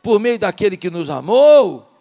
por 0.06 0.20
meio 0.20 0.38
daquele 0.38 0.76
que 0.76 0.88
nos 0.88 1.10
amou. 1.10 1.92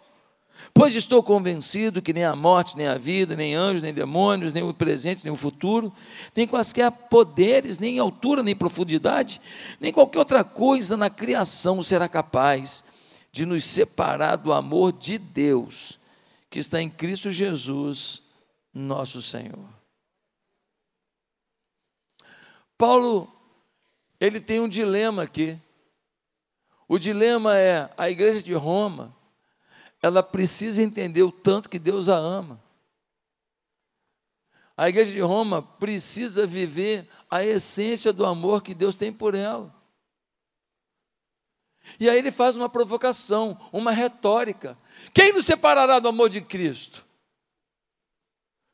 Pois 0.72 0.94
estou 0.94 1.24
convencido 1.24 2.00
que 2.00 2.12
nem 2.12 2.22
a 2.22 2.36
morte, 2.36 2.76
nem 2.76 2.86
a 2.86 2.96
vida, 2.96 3.34
nem 3.34 3.56
anjos, 3.56 3.82
nem 3.82 3.92
demônios, 3.92 4.52
nem 4.52 4.62
o 4.62 4.72
presente, 4.72 5.24
nem 5.24 5.32
o 5.32 5.36
futuro, 5.36 5.92
nem 6.32 6.46
quaisquer 6.46 6.88
poderes, 6.92 7.80
nem 7.80 7.98
altura, 7.98 8.44
nem 8.44 8.54
profundidade, 8.54 9.40
nem 9.80 9.92
qualquer 9.92 10.20
outra 10.20 10.44
coisa 10.44 10.96
na 10.96 11.10
criação 11.10 11.82
será 11.82 12.08
capaz 12.08 12.84
de 13.32 13.44
nos 13.44 13.64
separar 13.64 14.36
do 14.36 14.52
amor 14.52 14.92
de 14.92 15.18
Deus 15.18 15.98
que 16.48 16.60
está 16.60 16.80
em 16.80 16.88
Cristo 16.88 17.28
Jesus, 17.28 18.22
nosso 18.72 19.20
Senhor. 19.20 19.68
Paulo, 22.78 23.28
ele 24.20 24.40
tem 24.40 24.60
um 24.60 24.68
dilema 24.68 25.24
aqui. 25.24 25.58
O 26.88 26.98
dilema 26.98 27.58
é 27.58 27.92
a 27.96 28.08
igreja 28.08 28.42
de 28.42 28.54
Roma, 28.54 29.14
ela 30.00 30.22
precisa 30.22 30.82
entender 30.82 31.22
o 31.22 31.32
tanto 31.32 31.68
que 31.68 31.78
Deus 31.78 32.08
a 32.08 32.16
ama. 32.16 32.62
A 34.76 34.88
igreja 34.88 35.10
de 35.10 35.20
Roma 35.20 35.62
precisa 35.62 36.46
viver 36.46 37.08
a 37.30 37.42
essência 37.42 38.12
do 38.12 38.26
amor 38.26 38.62
que 38.62 38.74
Deus 38.74 38.94
tem 38.94 39.12
por 39.12 39.34
ela. 39.34 39.74
E 41.98 42.10
aí 42.10 42.18
ele 42.18 42.30
faz 42.30 42.56
uma 42.56 42.68
provocação, 42.68 43.58
uma 43.72 43.90
retórica. 43.90 44.76
Quem 45.14 45.32
nos 45.32 45.46
separará 45.46 45.98
do 45.98 46.08
amor 46.08 46.28
de 46.28 46.40
Cristo? 46.40 47.04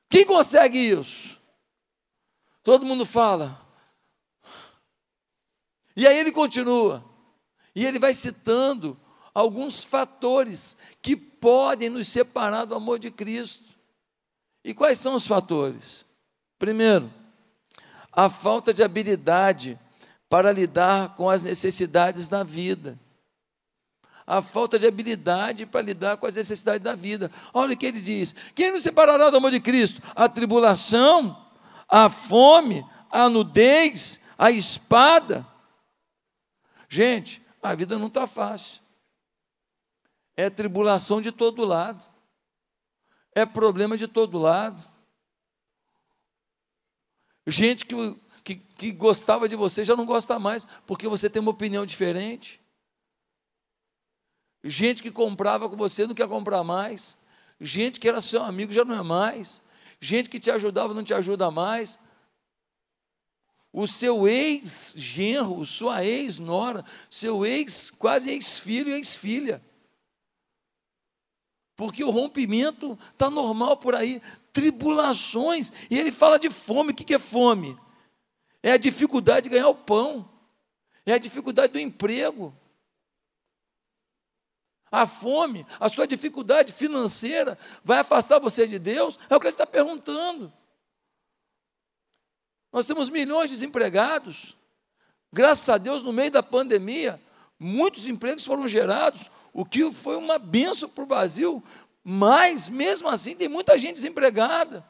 Quem 0.09 0.27
consegue 0.27 0.79
isso? 0.79 1.41
Todo 2.63 2.85
mundo 2.85 3.07
fala. 3.07 3.61
E 5.97 6.07
aí 6.07 6.19
ele 6.19 6.33
continua. 6.33 7.12
E 7.75 7.85
ele 7.85 7.99
vai 7.99 8.15
citando 8.15 8.99
alguns 9.35 9.83
fatores 9.83 10.77
que 11.01 11.17
podem 11.17 11.89
nos 11.89 12.09
separar 12.09 12.65
do 12.65 12.75
amor 12.75 12.99
de 12.99 13.11
Cristo. 13.11 13.77
E 14.65 14.75
quais 14.75 14.99
são 14.99 15.15
os 15.15 15.27
fatores? 15.27 16.07
Primeiro, 16.59 17.13
a 18.13 18.29
falta 18.29 18.73
de 18.73 18.83
habilidade 18.83 19.79
para 20.29 20.53
lidar 20.53 21.15
com 21.17 21.29
as 21.29 21.45
necessidades 21.45 22.29
da 22.29 22.43
vida. 22.43 22.99
A 24.27 24.41
falta 24.41 24.79
de 24.79 24.87
habilidade 24.87 25.67
para 25.67 25.83
lidar 25.83 26.17
com 26.17 26.27
as 26.27 26.37
necessidades 26.37 26.83
da 26.83 26.95
vida. 26.95 27.31
Olha 27.53 27.75
o 27.75 27.77
que 27.77 27.87
ele 27.87 28.01
diz: 28.01 28.35
quem 28.55 28.71
nos 28.71 28.83
separará 28.83 29.29
do 29.31 29.37
amor 29.37 29.51
de 29.51 29.61
Cristo? 29.61 30.01
A 30.15 30.29
tribulação, 30.29 31.37
a 31.89 32.09
fome, 32.09 32.87
a 33.11 33.29
nudez, 33.29 34.21
a 34.39 34.51
espada. 34.51 35.47
Gente, 36.89 37.42
a 37.63 37.75
vida 37.75 37.97
não 37.99 38.09
está 38.09 38.27
fácil. 38.27 38.83
É 40.37 40.51
tribulação 40.51 41.21
de 41.21 41.31
todo 41.31 41.65
lado. 41.65 42.05
É 43.35 43.47
problema 43.47 43.97
de 43.97 44.09
todo 44.09 44.39
lado. 44.39 44.83
Gente 47.47 47.87
que, 47.87 48.21
que, 48.43 48.57
que 48.57 48.93
gostava 48.93 49.49
de 49.49 49.57
você 49.57 49.85
já 49.85 49.95
não 49.95 50.05
gosta 50.05 50.39
mais, 50.39 50.67
porque 50.87 51.09
você 51.09 51.31
tem 51.31 51.41
uma 51.41 51.51
opinião 51.51 51.87
diferente. 51.87 52.61
Gente 54.65 55.03
que 55.03 55.11
comprava 55.11 55.69
com 55.69 55.77
você 55.77 56.07
não 56.07 56.15
quer 56.15 56.29
comprar 56.29 56.63
mais. 56.63 57.19
Gente 57.61 58.01
que 58.01 58.09
era 58.09 58.21
seu 58.21 58.43
amigo 58.43 58.73
já 58.73 58.85
não 58.85 58.99
é 58.99 59.03
mais. 59.03 59.63
Gente 60.01 60.29
que 60.29 60.41
te 60.41 60.51
ajudava 60.51 60.93
não 60.93 61.05
te 61.05 61.15
ajuda 61.15 61.51
mais. 61.51 61.99
O 63.73 63.87
seu 63.87 64.29
ex-genro, 64.29 65.65
sua 65.65 66.05
ex-nora, 66.05 66.85
seu 67.09 67.47
ex, 67.47 67.91
quase 67.91 68.31
ex-filho 68.31 68.91
e 68.91 68.95
ex-filha 68.95 69.63
porque 71.83 72.05
o 72.05 72.11
rompimento 72.11 72.99
está 73.13 73.29
normal 73.29 73.77
por 73.77 73.95
aí, 73.95 74.23
tribulações, 74.53 75.73
e 75.91 75.99
ele 75.99 76.13
fala 76.13 76.39
de 76.39 76.49
fome, 76.49 76.93
o 76.93 76.95
que 76.95 77.13
é 77.13 77.19
fome? 77.19 77.77
É 78.63 78.71
a 78.71 78.77
dificuldade 78.77 79.45
de 79.45 79.51
ganhar 79.51 79.69
o 79.69 79.75
pão, 79.75 80.31
é 81.05 81.15
a 81.15 81.19
dificuldade 81.19 81.73
do 81.73 81.81
emprego. 81.81 82.57
A 84.93 85.09
fome, 85.09 85.67
a 85.81 85.89
sua 85.89 86.07
dificuldade 86.07 86.73
financeira 86.73 87.59
vai 87.83 87.99
afastar 87.99 88.39
você 88.39 88.65
de 88.65 88.79
Deus? 88.79 89.19
É 89.29 89.35
o 89.35 89.41
que 89.41 89.47
ele 89.47 89.55
está 89.55 89.67
perguntando. 89.67 90.53
Nós 92.73 92.87
temos 92.87 93.11
milhões 93.11 93.51
de 93.51 93.57
desempregados. 93.57 94.57
Graças 95.33 95.69
a 95.69 95.77
Deus, 95.77 96.03
no 96.03 96.13
meio 96.13 96.31
da 96.31 96.43
pandemia, 96.43 97.21
muitos 97.59 98.07
empregos 98.07 98.45
foram 98.45 98.67
gerados 98.67 99.31
o 99.53 99.65
que 99.65 99.93
foi 99.93 100.17
uma 100.17 100.39
benção 100.39 100.89
para 100.89 101.05
o 101.05 101.07
Brasil, 101.07 101.63
mas 102.03 102.69
mesmo 102.69 103.09
assim 103.09 103.37
tem 103.37 103.49
muita 103.49 103.77
gente 103.77 103.95
desempregada. 103.95 104.85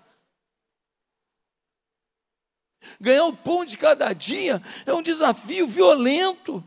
Ganhar 3.01 3.27
o 3.27 3.37
pão 3.37 3.65
de 3.65 3.77
cada 3.77 4.13
dia 4.13 4.63
é 4.87 4.93
um 4.93 5.03
desafio 5.03 5.67
violento. 5.67 6.65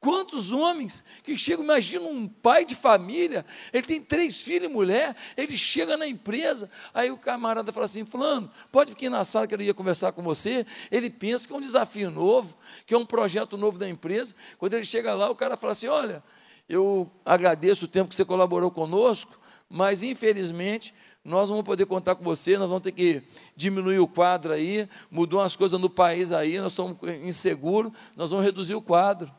Quantos 0.00 0.50
homens 0.50 1.04
que 1.22 1.36
chegam, 1.36 1.62
imagina 1.62 2.06
um 2.06 2.26
pai 2.26 2.64
de 2.64 2.74
família, 2.74 3.44
ele 3.70 3.86
tem 3.86 4.00
três 4.00 4.40
filhos 4.40 4.70
e 4.70 4.72
mulher, 4.72 5.14
ele 5.36 5.54
chega 5.54 5.94
na 5.94 6.06
empresa, 6.06 6.70
aí 6.94 7.10
o 7.10 7.18
camarada 7.18 7.70
fala 7.70 7.84
assim: 7.84 8.06
Fulano, 8.06 8.50
pode 8.72 8.92
ficar 8.92 9.10
na 9.10 9.24
sala 9.24 9.46
que 9.46 9.54
eu 9.54 9.60
ia 9.60 9.74
conversar 9.74 10.12
com 10.12 10.22
você. 10.22 10.66
Ele 10.90 11.10
pensa 11.10 11.46
que 11.46 11.52
é 11.52 11.56
um 11.56 11.60
desafio 11.60 12.10
novo, 12.10 12.56
que 12.86 12.94
é 12.94 12.98
um 12.98 13.04
projeto 13.04 13.58
novo 13.58 13.78
da 13.78 13.86
empresa. 13.86 14.34
Quando 14.56 14.72
ele 14.72 14.84
chega 14.84 15.12
lá, 15.12 15.28
o 15.28 15.36
cara 15.36 15.54
fala 15.54 15.72
assim: 15.72 15.88
Olha, 15.88 16.24
eu 16.66 17.10
agradeço 17.22 17.84
o 17.84 17.88
tempo 17.88 18.08
que 18.08 18.16
você 18.16 18.24
colaborou 18.24 18.70
conosco, 18.70 19.38
mas 19.68 20.02
infelizmente 20.02 20.94
nós 21.22 21.50
vamos 21.50 21.62
poder 21.64 21.84
contar 21.84 22.14
com 22.14 22.24
você, 22.24 22.56
nós 22.56 22.68
vamos 22.68 22.82
ter 22.82 22.92
que 22.92 23.22
diminuir 23.54 23.98
o 23.98 24.08
quadro 24.08 24.54
aí, 24.54 24.88
mudou 25.10 25.40
umas 25.40 25.56
coisas 25.56 25.78
no 25.78 25.90
país 25.90 26.32
aí, 26.32 26.58
nós 26.58 26.72
estamos 26.72 26.96
inseguros, 27.22 27.92
nós 28.16 28.30
vamos 28.30 28.46
reduzir 28.46 28.74
o 28.74 28.80
quadro. 28.80 29.30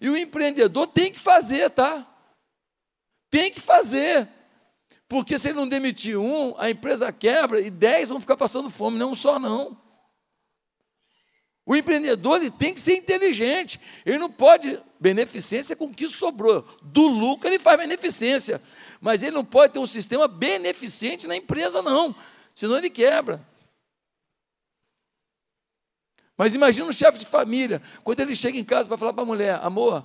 E 0.00 0.08
o 0.08 0.16
empreendedor 0.16 0.86
tem 0.88 1.12
que 1.12 1.18
fazer, 1.18 1.70
tá? 1.70 2.06
Tem 3.30 3.50
que 3.50 3.60
fazer. 3.60 4.28
Porque 5.08 5.38
se 5.38 5.48
ele 5.48 5.58
não 5.58 5.68
demitir 5.68 6.16
um, 6.18 6.54
a 6.58 6.70
empresa 6.70 7.10
quebra 7.12 7.60
e 7.60 7.70
dez 7.70 8.08
vão 8.08 8.20
ficar 8.20 8.36
passando 8.36 8.70
fome, 8.70 8.98
não 8.98 9.12
um 9.12 9.14
só 9.14 9.38
não. 9.38 9.80
O 11.66 11.76
empreendedor 11.76 12.38
ele 12.38 12.50
tem 12.50 12.74
que 12.74 12.80
ser 12.80 12.96
inteligente. 12.96 13.80
Ele 14.04 14.18
não 14.18 14.30
pode 14.30 14.78
beneficência 14.98 15.76
com 15.76 15.86
o 15.86 15.94
que 15.94 16.08
sobrou. 16.08 16.66
Do 16.82 17.06
lucro 17.06 17.48
ele 17.48 17.58
faz 17.58 17.78
beneficência, 17.78 18.60
mas 19.00 19.22
ele 19.22 19.32
não 19.32 19.44
pode 19.44 19.72
ter 19.72 19.78
um 19.78 19.86
sistema 19.86 20.26
beneficente 20.26 21.26
na 21.26 21.36
empresa 21.36 21.80
não, 21.80 22.14
senão 22.54 22.76
ele 22.78 22.90
quebra. 22.90 23.44
Mas 26.40 26.54
imagina 26.54 26.86
um 26.86 26.92
chefe 26.92 27.18
de 27.18 27.26
família, 27.26 27.82
quando 28.02 28.20
ele 28.20 28.34
chega 28.34 28.56
em 28.56 28.64
casa 28.64 28.88
para 28.88 28.96
falar 28.96 29.12
para 29.12 29.24
a 29.24 29.26
mulher: 29.26 29.60
amor, 29.62 30.02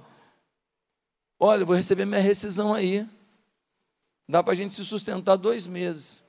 olha, 1.39 1.63
vou 1.63 1.73
receber 1.73 2.03
minha 2.03 2.19
rescisão 2.19 2.73
aí. 2.73 3.07
Dá 4.27 4.43
para 4.43 4.51
a 4.51 4.55
gente 4.55 4.73
se 4.73 4.83
sustentar 4.83 5.37
dois 5.37 5.65
meses. 5.65 6.25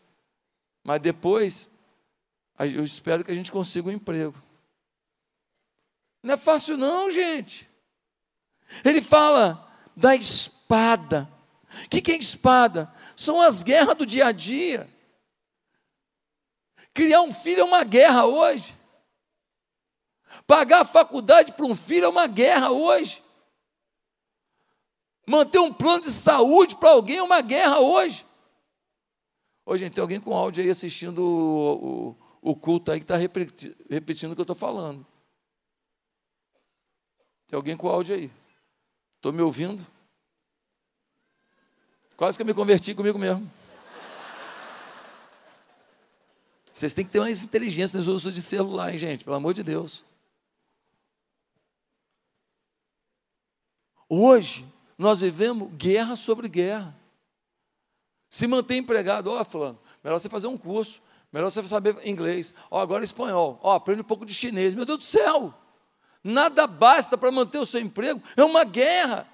Mas 0.85 1.01
depois, 1.01 1.73
eu 2.57 2.85
espero 2.85 3.25
que 3.25 3.33
a 3.33 3.35
gente 3.35 3.51
consiga 3.51 3.89
um 3.89 3.93
emprego. 3.93 4.41
Não 6.23 6.35
é 6.35 6.37
fácil, 6.37 6.77
não, 6.77 7.11
gente. 7.11 7.69
Ele 8.85 9.03
fala 9.03 9.69
da 9.97 10.15
espada. 10.15 11.29
O 11.85 11.89
que 11.89 12.13
é 12.13 12.17
espada? 12.17 12.95
São 13.17 13.41
as 13.41 13.65
guerras 13.65 13.97
do 13.97 14.07
dia 14.07 14.27
a 14.27 14.31
dia. 14.31 14.89
Criar 16.95 17.23
um 17.23 17.35
filho 17.35 17.63
é 17.63 17.65
uma 17.65 17.83
guerra 17.83 18.25
hoje. 18.25 18.77
Pagar 20.47 20.81
a 20.81 20.85
faculdade 20.85 21.53
para 21.53 21.67
um 21.67 21.77
filho 21.77 22.07
é 22.07 22.09
uma 22.09 22.27
guerra 22.27 22.71
hoje. 22.71 23.23
Manter 25.29 25.59
um 25.59 25.73
plano 25.73 26.05
de 26.05 26.11
saúde 26.11 26.77
para 26.77 26.91
alguém 26.91 27.17
é 27.17 27.23
uma 27.23 27.41
guerra 27.41 27.81
hoje. 27.81 28.25
Hoje, 29.65 29.85
gente, 29.85 29.95
tem 29.95 30.03
alguém 30.03 30.21
com 30.21 30.33
áudio 30.33 30.63
aí 30.63 30.71
assistindo 30.71 31.19
o, 31.19 32.13
o, 32.41 32.51
o 32.53 32.57
culto 32.57 32.93
aí 32.93 33.01
que 33.01 33.05
está 33.05 33.17
repetindo, 33.17 33.77
repetindo 33.91 34.31
o 34.31 34.35
que 34.37 34.41
eu 34.41 34.45
estou 34.45 34.55
falando. 34.55 35.05
Tem 37.49 37.57
alguém 37.57 37.77
com 37.77 37.89
áudio 37.89 38.15
aí. 38.15 38.31
Estou 39.17 39.33
me 39.33 39.43
ouvindo? 39.43 39.85
Quase 42.17 42.39
que 42.39 42.43
eu 42.43 42.47
me 42.47 42.55
converti 42.55 42.95
comigo 42.95 43.19
mesmo. 43.19 43.51
Vocês 46.73 46.95
têm 46.95 47.05
que 47.05 47.11
ter 47.11 47.21
mais 47.21 47.43
inteligência 47.43 47.97
nos 47.97 48.07
usos 48.07 48.33
de 48.33 48.41
celular, 48.41 48.93
hein, 48.93 48.99
gente? 48.99 49.25
Pelo 49.25 49.35
amor 49.35 49.53
de 49.53 49.65
Deus. 49.65 50.05
Hoje, 54.09 54.65
nós 54.97 55.21
vivemos 55.21 55.73
guerra 55.75 56.17
sobre 56.17 56.49
guerra. 56.49 56.97
Se 58.31 58.47
manter 58.47 58.77
empregado, 58.77 59.31
ó, 59.31 59.41
oh, 59.41 59.45
fulano, 59.45 59.79
melhor 60.03 60.19
você 60.19 60.29
fazer 60.29 60.47
um 60.47 60.57
curso, 60.57 61.01
melhor 61.33 61.51
você 61.51 61.67
saber 61.67 61.97
inglês, 62.07 62.55
ó, 62.71 62.81
agora 62.81 63.05
espanhol, 63.05 63.59
ó, 63.63 63.73
oh, 63.73 63.77
aprende 63.77 64.01
um 64.01 64.05
pouco 64.05 64.27
de 64.27 64.35
chinês. 64.35 64.75
Meu 64.75 64.85
Deus 64.85 64.99
do 64.99 65.05
céu! 65.05 65.55
Nada 66.23 66.67
basta 66.67 67.17
para 67.17 67.31
manter 67.31 67.59
o 67.59 67.67
seu 67.67 67.81
emprego, 67.81 68.23
é 68.37 68.45
uma 68.45 68.65
guerra. 68.65 69.29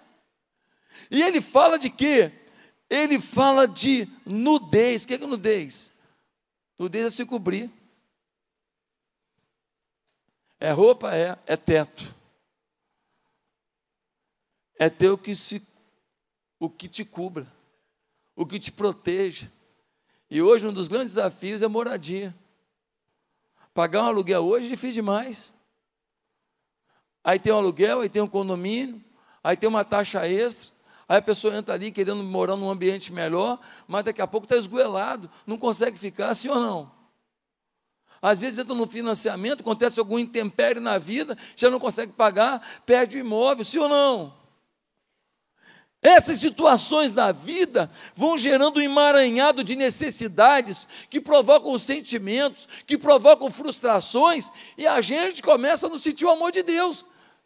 E 1.10 1.22
ele 1.22 1.40
fala 1.40 1.78
de 1.78 1.88
quê? 1.88 2.30
Ele 2.88 3.18
fala 3.18 3.66
de 3.66 4.06
nudez. 4.26 5.04
O 5.04 5.06
que 5.06 5.14
é, 5.14 5.18
que 5.18 5.24
é 5.24 5.26
nudez? 5.26 5.90
Nudez 6.78 7.06
é 7.06 7.10
se 7.10 7.24
cobrir. 7.24 7.70
É 10.60 10.70
roupa? 10.70 11.14
É. 11.14 11.38
É 11.46 11.56
teto 11.56 12.21
é 14.82 14.90
ter 14.90 15.10
o 15.10 15.16
que, 15.16 15.36
se, 15.36 15.62
o 16.58 16.68
que 16.68 16.88
te 16.88 17.04
cubra, 17.04 17.46
o 18.34 18.44
que 18.44 18.58
te 18.58 18.72
proteja. 18.72 19.48
E 20.28 20.42
hoje 20.42 20.66
um 20.66 20.72
dos 20.72 20.88
grandes 20.88 21.14
desafios 21.14 21.62
é 21.62 21.68
moradia. 21.68 22.34
Pagar 23.72 24.02
um 24.02 24.06
aluguel 24.06 24.44
hoje 24.44 24.66
é 24.66 24.70
difícil 24.70 25.04
demais. 25.04 25.52
Aí 27.22 27.38
tem 27.38 27.52
um 27.52 27.58
aluguel, 27.58 28.00
aí 28.00 28.08
tem 28.08 28.20
um 28.20 28.26
condomínio, 28.26 29.00
aí 29.44 29.56
tem 29.56 29.68
uma 29.68 29.84
taxa 29.84 30.26
extra, 30.26 30.72
aí 31.08 31.18
a 31.18 31.22
pessoa 31.22 31.56
entra 31.56 31.74
ali 31.74 31.92
querendo 31.92 32.20
morar 32.24 32.56
num 32.56 32.68
ambiente 32.68 33.12
melhor, 33.12 33.60
mas 33.86 34.04
daqui 34.04 34.20
a 34.20 34.26
pouco 34.26 34.46
está 34.46 34.56
esgoelado, 34.56 35.30
não 35.46 35.56
consegue 35.56 35.96
ficar, 35.96 36.34
sim 36.34 36.48
ou 36.48 36.58
não? 36.58 36.90
Às 38.20 38.36
vezes 38.36 38.58
entra 38.58 38.74
no 38.74 38.88
financiamento, 38.88 39.60
acontece 39.60 40.00
algum 40.00 40.18
intempério 40.18 40.82
na 40.82 40.98
vida, 40.98 41.38
já 41.54 41.70
não 41.70 41.78
consegue 41.78 42.12
pagar, 42.12 42.82
perde 42.84 43.16
o 43.16 43.20
imóvel, 43.20 43.64
sim 43.64 43.78
ou 43.78 43.88
não? 43.88 44.41
Essas 46.02 46.38
situações 46.38 47.14
da 47.14 47.30
vida 47.30 47.88
vão 48.16 48.36
gerando 48.36 48.78
um 48.78 48.82
emaranhado 48.82 49.62
de 49.62 49.76
necessidades 49.76 50.88
que 51.08 51.20
provocam 51.20 51.78
sentimentos, 51.78 52.66
que 52.84 52.98
provocam 52.98 53.48
frustrações, 53.48 54.50
e 54.76 54.84
a 54.84 55.00
gente 55.00 55.40
começa 55.40 55.86
a 55.86 55.90
não 55.90 55.98
sentir 55.98 56.24
o 56.24 56.30
amor 56.30 56.50
de 56.50 56.64
Deus. 56.64 57.04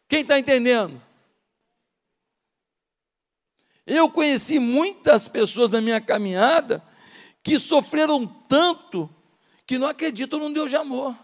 Quem 0.08 0.22
está 0.22 0.38
entendendo? 0.38 1.02
Eu 3.86 4.10
conheci 4.10 4.58
muitas 4.58 5.28
pessoas 5.28 5.70
na 5.70 5.82
minha 5.82 6.00
caminhada 6.00 6.82
que 7.42 7.58
sofreram 7.58 8.26
tanto 8.26 9.08
que 9.66 9.76
não 9.76 9.88
acreditam 9.88 10.38
num 10.38 10.52
Deus 10.52 10.70
de 10.70 10.76
amor. 10.76 11.14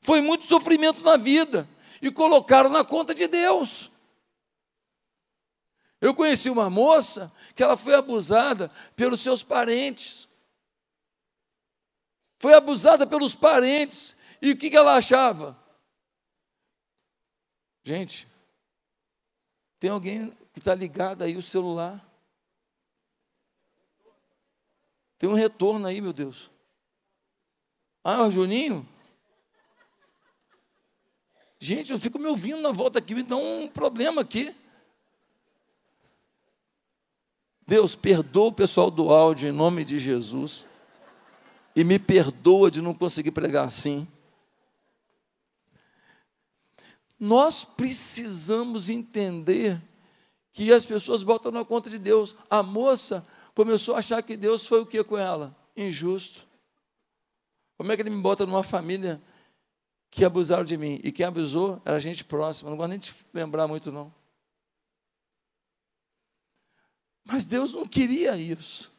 Foi 0.00 0.22
muito 0.22 0.44
sofrimento 0.46 1.04
na 1.04 1.18
vida 1.18 1.68
e 2.00 2.10
colocaram 2.10 2.70
na 2.70 2.82
conta 2.82 3.14
de 3.14 3.28
Deus. 3.28 3.91
Eu 6.02 6.16
conheci 6.16 6.50
uma 6.50 6.68
moça 6.68 7.32
que 7.54 7.62
ela 7.62 7.76
foi 7.76 7.94
abusada 7.94 8.72
pelos 8.96 9.20
seus 9.20 9.44
parentes. 9.44 10.28
Foi 12.40 12.54
abusada 12.54 13.06
pelos 13.06 13.36
parentes. 13.36 14.16
E 14.42 14.50
o 14.50 14.56
que, 14.56 14.76
ela 14.76 14.96
achava? 14.96 15.56
Gente, 17.84 18.26
tem 19.78 19.90
alguém 19.90 20.28
que 20.52 20.58
está 20.58 20.74
ligado 20.74 21.22
aí 21.22 21.36
o 21.36 21.42
celular. 21.42 22.04
Tem 25.18 25.30
um 25.30 25.34
retorno 25.34 25.86
aí, 25.86 26.00
meu 26.00 26.12
Deus. 26.12 26.50
Ah, 28.02 28.24
o 28.24 28.30
Juninho? 28.32 28.84
Gente, 31.60 31.92
eu 31.92 31.98
fico 32.00 32.18
me 32.18 32.26
ouvindo 32.26 32.60
na 32.60 32.72
volta 32.72 32.98
aqui, 32.98 33.14
me 33.14 33.22
dá 33.22 33.36
um 33.36 33.68
problema 33.68 34.22
aqui. 34.22 34.52
Deus, 37.72 37.94
perdoa 37.94 38.48
o 38.48 38.52
pessoal 38.52 38.90
do 38.90 39.08
áudio 39.08 39.48
em 39.48 39.52
nome 39.52 39.82
de 39.82 39.98
Jesus. 39.98 40.66
E 41.74 41.82
me 41.82 41.98
perdoa 41.98 42.70
de 42.70 42.82
não 42.82 42.92
conseguir 42.92 43.30
pregar 43.30 43.64
assim. 43.64 44.06
Nós 47.18 47.64
precisamos 47.64 48.90
entender 48.90 49.80
que 50.52 50.70
as 50.70 50.84
pessoas 50.84 51.22
botam 51.22 51.50
na 51.50 51.64
conta 51.64 51.88
de 51.88 51.98
Deus. 51.98 52.36
A 52.50 52.62
moça 52.62 53.26
começou 53.54 53.94
a 53.94 54.00
achar 54.00 54.22
que 54.22 54.36
Deus 54.36 54.66
foi 54.66 54.82
o 54.82 54.86
que 54.86 55.02
com 55.02 55.16
ela? 55.16 55.56
Injusto. 55.74 56.46
Como 57.78 57.90
é 57.90 57.96
que 57.96 58.02
ele 58.02 58.10
me 58.10 58.20
bota 58.20 58.44
numa 58.44 58.62
família 58.62 59.18
que 60.10 60.26
abusaram 60.26 60.64
de 60.64 60.76
mim? 60.76 61.00
E 61.02 61.10
quem 61.10 61.24
abusou 61.24 61.80
era 61.86 61.98
gente 61.98 62.22
próxima. 62.22 62.68
Não 62.68 62.76
gosto 62.76 62.90
nem 62.90 62.98
de 62.98 63.14
lembrar 63.32 63.66
muito, 63.66 63.90
não. 63.90 64.12
Mas 67.24 67.46
Deus 67.46 67.72
não 67.72 67.86
queria 67.86 68.36
isso. 68.36 68.92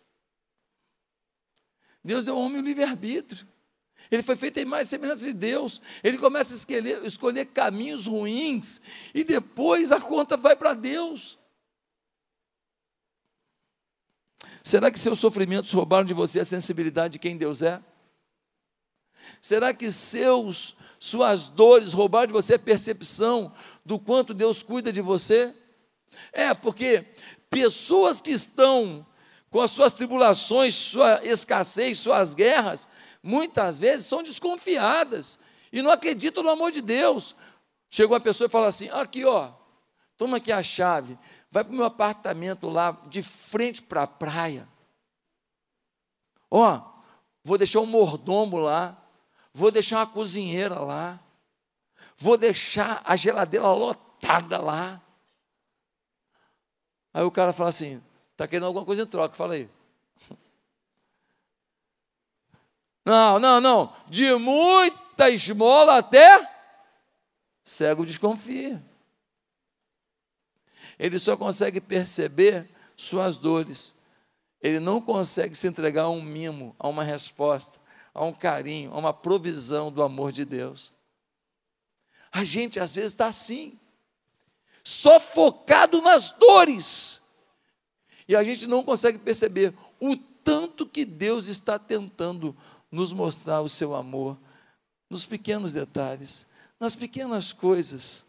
Deus 2.03 2.25
deu 2.25 2.35
ao 2.35 2.41
homem 2.41 2.61
o 2.61 2.65
livre-arbítrio. 2.65 3.47
Ele 4.11 4.21
foi 4.21 4.35
feito 4.35 4.57
em 4.59 4.65
mais 4.65 4.89
semelhança 4.89 5.23
de 5.23 5.33
Deus. 5.33 5.81
Ele 6.03 6.17
começa 6.17 6.53
a 6.53 6.57
escolher, 6.57 7.05
escolher 7.05 7.45
caminhos 7.47 8.05
ruins 8.05 8.81
e 9.13 9.23
depois 9.23 9.91
a 9.91 9.99
conta 9.99 10.37
vai 10.37 10.55
para 10.55 10.73
Deus. 10.73 11.39
Será 14.63 14.91
que 14.91 14.99
seus 14.99 15.19
sofrimentos 15.19 15.71
roubaram 15.71 16.05
de 16.05 16.13
você 16.13 16.39
a 16.39 16.45
sensibilidade 16.45 17.13
de 17.13 17.19
quem 17.19 17.37
Deus 17.37 17.61
é? 17.61 17.81
Será 19.41 19.73
que 19.73 19.91
seus 19.91 20.75
suas 20.99 21.49
dores 21.49 21.91
roubaram 21.91 22.27
de 22.27 22.33
você 22.33 22.53
a 22.53 22.59
percepção 22.59 23.53
do 23.85 23.99
quanto 23.99 24.33
Deus 24.33 24.63
cuida 24.63 24.91
de 24.91 25.01
você? 25.01 25.53
É, 26.31 26.53
porque 26.53 27.05
pessoas 27.53 28.19
que 28.19 28.31
estão 28.31 29.05
com 29.49 29.61
as 29.61 29.69
suas 29.69 29.93
tribulações, 29.93 30.73
sua 30.73 31.23
escassez, 31.23 31.99
suas 31.99 32.33
guerras, 32.33 32.89
muitas 33.21 33.77
vezes 33.77 34.07
são 34.07 34.23
desconfiadas 34.23 35.37
e 35.71 35.81
não 35.81 35.91
acreditam 35.91 36.41
no 36.41 36.49
amor 36.49 36.71
de 36.71 36.81
Deus. 36.81 37.35
Chegou 37.89 38.15
uma 38.15 38.23
pessoa 38.23 38.47
e 38.47 38.49
fala 38.49 38.67
assim: 38.67 38.89
aqui, 38.89 39.23
ó, 39.23 39.51
toma 40.17 40.37
aqui 40.37 40.51
a 40.51 40.63
chave, 40.63 41.17
vai 41.51 41.63
para 41.63 41.71
o 41.71 41.75
meu 41.75 41.85
apartamento 41.85 42.67
lá, 42.67 42.97
de 43.07 43.21
frente 43.21 43.81
para 43.83 44.03
a 44.03 44.07
praia. 44.07 44.67
Ó, 46.49 46.81
vou 47.43 47.57
deixar 47.57 47.79
um 47.79 47.85
mordomo 47.85 48.57
lá, 48.57 48.97
vou 49.53 49.69
deixar 49.69 49.99
uma 49.99 50.07
cozinheira 50.07 50.79
lá, 50.79 51.19
vou 52.17 52.37
deixar 52.37 53.01
a 53.05 53.15
geladeira 53.15 53.67
lotada 53.71 54.59
lá. 54.59 54.99
Aí 57.13 57.23
o 57.23 57.31
cara 57.31 57.53
fala 57.53 57.69
assim: 57.69 58.01
está 58.31 58.47
querendo 58.47 58.65
alguma 58.65 58.85
coisa 58.85 59.03
em 59.03 59.07
troca? 59.07 59.35
Fala 59.35 59.53
aí. 59.53 59.69
Não, 63.05 63.37
não, 63.39 63.59
não. 63.61 63.93
De 64.07 64.33
muita 64.35 65.29
esmola 65.29 65.97
até 65.97 66.49
cego 67.63 68.05
desconfia. 68.05 68.83
Ele 70.97 71.19
só 71.19 71.35
consegue 71.35 71.81
perceber 71.81 72.69
suas 72.95 73.37
dores. 73.37 73.95
Ele 74.61 74.79
não 74.79 75.01
consegue 75.01 75.55
se 75.55 75.67
entregar 75.67 76.03
a 76.03 76.09
um 76.09 76.21
mimo, 76.21 76.75
a 76.79 76.87
uma 76.87 77.03
resposta, 77.03 77.79
a 78.13 78.23
um 78.23 78.31
carinho, 78.31 78.93
a 78.93 78.97
uma 78.97 79.13
provisão 79.13 79.91
do 79.91 80.01
amor 80.01 80.31
de 80.31 80.45
Deus. 80.45 80.93
A 82.31 82.43
gente 82.43 82.79
às 82.79 82.95
vezes 82.95 83.11
está 83.11 83.27
assim 83.27 83.77
só 84.83 85.19
focado 85.19 86.01
nas 86.01 86.31
dores. 86.31 87.21
E 88.27 88.35
a 88.35 88.43
gente 88.43 88.67
não 88.67 88.83
consegue 88.83 89.17
perceber 89.17 89.73
o 89.99 90.15
tanto 90.15 90.85
que 90.85 91.05
Deus 91.05 91.47
está 91.47 91.79
tentando 91.79 92.55
nos 92.91 93.13
mostrar 93.13 93.61
o 93.61 93.69
seu 93.69 93.95
amor 93.95 94.37
nos 95.09 95.25
pequenos 95.27 95.73
detalhes, 95.73 96.47
nas 96.79 96.95
pequenas 96.95 97.53
coisas, 97.53 98.25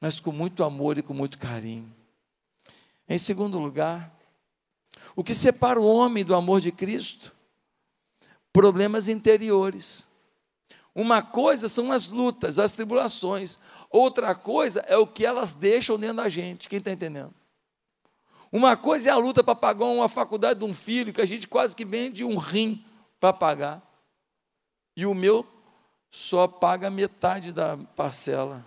mas 0.00 0.18
com 0.18 0.32
muito 0.32 0.64
amor 0.64 0.98
e 0.98 1.02
com 1.02 1.14
muito 1.14 1.38
carinho. 1.38 1.94
Em 3.08 3.16
segundo 3.16 3.58
lugar, 3.58 4.12
o 5.14 5.22
que 5.22 5.32
separa 5.32 5.80
o 5.80 5.86
homem 5.86 6.24
do 6.24 6.34
amor 6.34 6.60
de 6.60 6.72
Cristo? 6.72 7.32
Problemas 8.52 9.08
interiores. 9.08 10.08
Uma 10.98 11.22
coisa 11.22 11.68
são 11.68 11.92
as 11.92 12.08
lutas, 12.08 12.58
as 12.58 12.72
tribulações. 12.72 13.56
Outra 13.88 14.34
coisa 14.34 14.80
é 14.88 14.96
o 14.96 15.06
que 15.06 15.24
elas 15.24 15.54
deixam 15.54 15.96
dentro 15.96 16.16
da 16.16 16.28
gente. 16.28 16.68
Quem 16.68 16.80
está 16.80 16.90
entendendo? 16.90 17.32
Uma 18.50 18.76
coisa 18.76 19.08
é 19.08 19.12
a 19.12 19.16
luta 19.16 19.44
para 19.44 19.54
pagar 19.54 19.84
uma 19.84 20.08
faculdade 20.08 20.58
de 20.58 20.64
um 20.64 20.74
filho, 20.74 21.12
que 21.12 21.20
a 21.20 21.24
gente 21.24 21.46
quase 21.46 21.76
que 21.76 21.84
vende 21.84 22.24
um 22.24 22.36
rim 22.36 22.84
para 23.20 23.32
pagar. 23.32 23.80
E 24.96 25.06
o 25.06 25.14
meu 25.14 25.46
só 26.10 26.48
paga 26.48 26.90
metade 26.90 27.52
da 27.52 27.76
parcela. 27.94 28.66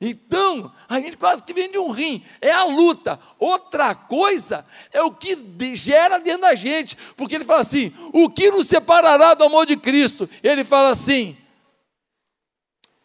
Então, 0.00 0.70
a 0.88 1.00
gente 1.00 1.16
quase 1.16 1.42
que 1.42 1.54
vende 1.54 1.78
um 1.78 1.90
rim, 1.90 2.22
é 2.40 2.50
a 2.50 2.64
luta. 2.64 3.18
Outra 3.38 3.94
coisa 3.94 4.64
é 4.92 5.00
o 5.02 5.10
que 5.10 5.74
gera 5.74 6.18
dentro 6.18 6.42
da 6.42 6.54
gente, 6.54 6.96
porque 7.16 7.34
ele 7.34 7.44
fala 7.44 7.60
assim: 7.60 7.92
o 8.12 8.28
que 8.28 8.50
nos 8.50 8.68
separará 8.68 9.32
do 9.32 9.44
amor 9.44 9.64
de 9.64 9.76
Cristo? 9.76 10.28
Ele 10.42 10.64
fala 10.64 10.90
assim: 10.90 11.36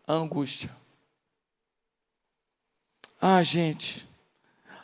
a 0.06 0.14
angústia. 0.14 0.70
Ah, 3.22 3.42
gente, 3.42 4.06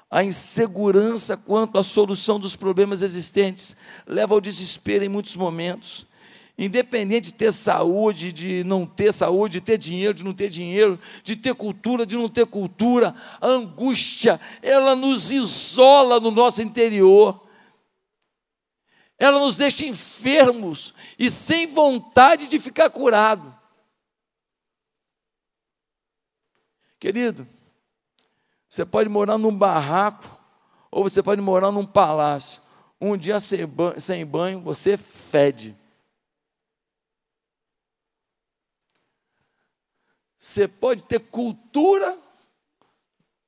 a 0.09 0.23
insegurança 0.23 1.35
quanto 1.35 1.77
à 1.77 1.83
solução 1.83 2.39
dos 2.39 2.55
problemas 2.55 3.01
existentes 3.01 3.75
leva 4.05 4.33
ao 4.33 4.39
desespero 4.39 5.03
em 5.03 5.09
muitos 5.09 5.35
momentos 5.35 6.06
independente 6.57 7.25
de 7.25 7.33
ter 7.35 7.51
saúde, 7.51 8.31
de 8.31 8.63
não 8.63 8.85
ter 8.85 9.13
saúde, 9.13 9.59
de 9.59 9.61
ter 9.61 9.77
dinheiro, 9.77 10.13
de 10.13 10.23
não 10.23 10.33
ter 10.33 10.49
dinheiro, 10.49 10.99
de 11.23 11.35
ter 11.35 11.53
cultura, 11.53 12.05
de 12.05 12.15
não 12.15 12.27
ter 12.27 12.47
cultura, 12.47 13.15
a 13.39 13.47
angústia, 13.47 14.39
ela 14.61 14.95
nos 14.95 15.31
isola 15.31 16.19
no 16.19 16.31
nosso 16.31 16.63
interior, 16.63 17.47
ela 19.19 19.39
nos 19.39 19.55
deixa 19.55 19.85
enfermos 19.85 20.93
e 21.17 21.29
sem 21.29 21.67
vontade 21.67 22.47
de 22.47 22.59
ficar 22.59 22.89
curado. 22.89 23.55
Querido, 26.99 27.47
você 28.67 28.83
pode 28.83 29.09
morar 29.09 29.37
num 29.37 29.55
barraco 29.55 30.37
ou 30.89 31.03
você 31.03 31.21
pode 31.21 31.41
morar 31.41 31.71
num 31.71 31.85
palácio. 31.85 32.61
um 32.99 33.15
dia 33.15 33.39
sem 33.39 33.65
banho, 33.65 34.01
sem 34.01 34.25
banho 34.25 34.59
você 34.59 34.97
fede. 34.97 35.75
Você 40.37 40.67
pode 40.67 41.03
ter 41.03 41.19
cultura, 41.19 42.17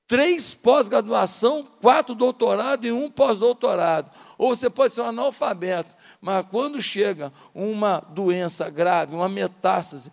três 0.08 0.56
pós-graduação, 0.56 1.64
quatro 1.82 2.16
doutorado 2.16 2.86
e 2.86 2.92
um 2.92 3.12
pós-doutorado. 3.12 4.12
Ou 4.38 4.56
você 4.56 4.70
pode 4.70 4.94
ser 4.94 5.02
um 5.02 5.06
analfabeto, 5.06 5.96
mas 6.20 6.46
quando 6.48 6.82
chega 6.82 7.32
uma 7.54 8.00
doença 8.00 8.70
grave, 8.70 9.16
uma 9.16 9.30
metástase, 9.30 10.12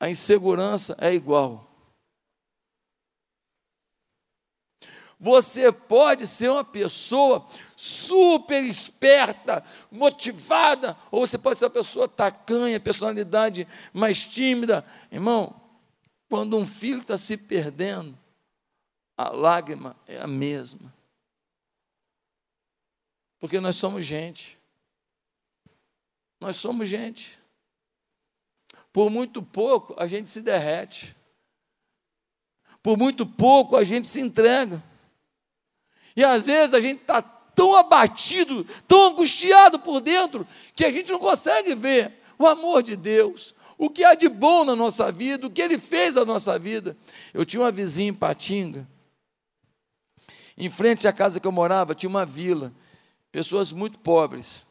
a 0.00 0.10
insegurança 0.10 0.96
é 1.00 1.14
igual. 1.14 1.75
Você 5.18 5.72
pode 5.72 6.26
ser 6.26 6.50
uma 6.50 6.64
pessoa 6.64 7.46
super 7.74 8.62
esperta, 8.62 9.64
motivada, 9.90 10.96
ou 11.10 11.26
você 11.26 11.38
pode 11.38 11.58
ser 11.58 11.64
uma 11.64 11.70
pessoa 11.70 12.06
tacanha, 12.06 12.78
personalidade 12.78 13.66
mais 13.94 14.24
tímida. 14.24 14.84
Irmão, 15.10 15.58
quando 16.28 16.56
um 16.58 16.66
filho 16.66 17.00
está 17.00 17.16
se 17.16 17.36
perdendo, 17.36 18.16
a 19.16 19.30
lágrima 19.30 19.96
é 20.06 20.20
a 20.20 20.26
mesma. 20.26 20.92
Porque 23.38 23.58
nós 23.58 23.76
somos 23.76 24.04
gente. 24.04 24.58
Nós 26.38 26.56
somos 26.56 26.88
gente. 26.88 27.38
Por 28.92 29.10
muito 29.10 29.42
pouco 29.42 29.94
a 29.98 30.06
gente 30.06 30.28
se 30.28 30.42
derrete. 30.42 31.16
Por 32.82 32.98
muito 32.98 33.26
pouco 33.26 33.76
a 33.76 33.84
gente 33.84 34.06
se 34.06 34.20
entrega. 34.20 34.82
E 36.16 36.24
às 36.24 36.46
vezes 36.46 36.74
a 36.74 36.80
gente 36.80 37.02
está 37.02 37.20
tão 37.20 37.74
abatido, 37.74 38.66
tão 38.88 39.06
angustiado 39.06 39.78
por 39.78 40.00
dentro, 40.00 40.46
que 40.74 40.84
a 40.84 40.90
gente 40.90 41.12
não 41.12 41.18
consegue 41.18 41.74
ver 41.74 42.12
o 42.38 42.46
amor 42.46 42.82
de 42.82 42.96
Deus, 42.96 43.54
o 43.78 43.90
que 43.90 44.04
há 44.04 44.14
de 44.14 44.28
bom 44.28 44.64
na 44.64 44.74
nossa 44.74 45.12
vida, 45.12 45.46
o 45.46 45.50
que 45.50 45.60
Ele 45.60 45.78
fez 45.78 46.14
na 46.14 46.24
nossa 46.24 46.58
vida. 46.58 46.96
Eu 47.32 47.44
tinha 47.44 47.62
uma 47.62 47.70
vizinha 47.70 48.10
em 48.10 48.14
Patinga, 48.14 48.88
em 50.56 50.70
frente 50.70 51.06
à 51.06 51.12
casa 51.12 51.38
que 51.38 51.46
eu 51.46 51.52
morava, 51.52 51.94
tinha 51.94 52.08
uma 52.08 52.24
vila, 52.24 52.72
pessoas 53.30 53.72
muito 53.72 53.98
pobres. 53.98 54.66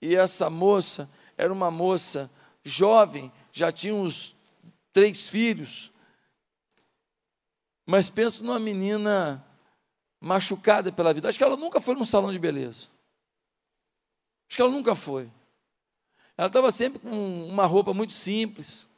E 0.00 0.14
essa 0.14 0.50
moça 0.50 1.08
era 1.36 1.52
uma 1.52 1.70
moça 1.70 2.30
jovem, 2.62 3.32
já 3.52 3.72
tinha 3.72 3.94
uns 3.94 4.34
três 4.92 5.28
filhos. 5.28 5.90
Mas 7.86 8.10
penso 8.10 8.44
numa 8.44 8.58
menina 8.58 9.44
machucada 10.22 10.92
pela 10.92 11.12
vida. 11.12 11.28
Acho 11.28 11.36
que 11.36 11.44
ela 11.44 11.56
nunca 11.56 11.80
foi 11.80 11.94
num 11.94 12.04
salão 12.04 12.30
de 12.30 12.38
beleza. 12.38 12.88
Acho 14.48 14.56
que 14.56 14.62
ela 14.62 14.70
nunca 14.70 14.94
foi. 14.94 15.28
Ela 16.36 16.46
estava 16.46 16.70
sempre 16.70 17.00
com 17.00 17.48
uma 17.48 17.66
roupa 17.66 17.92
muito 17.92 18.12
simples, 18.12 18.88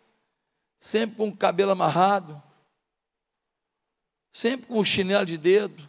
sempre 0.79 1.17
com 1.17 1.29
o 1.29 1.37
cabelo 1.37 1.73
amarrado, 1.73 2.41
sempre 4.31 4.67
com 4.67 4.79
o 4.79 4.85
chinelo 4.85 5.25
de 5.25 5.39
dedo, 5.39 5.89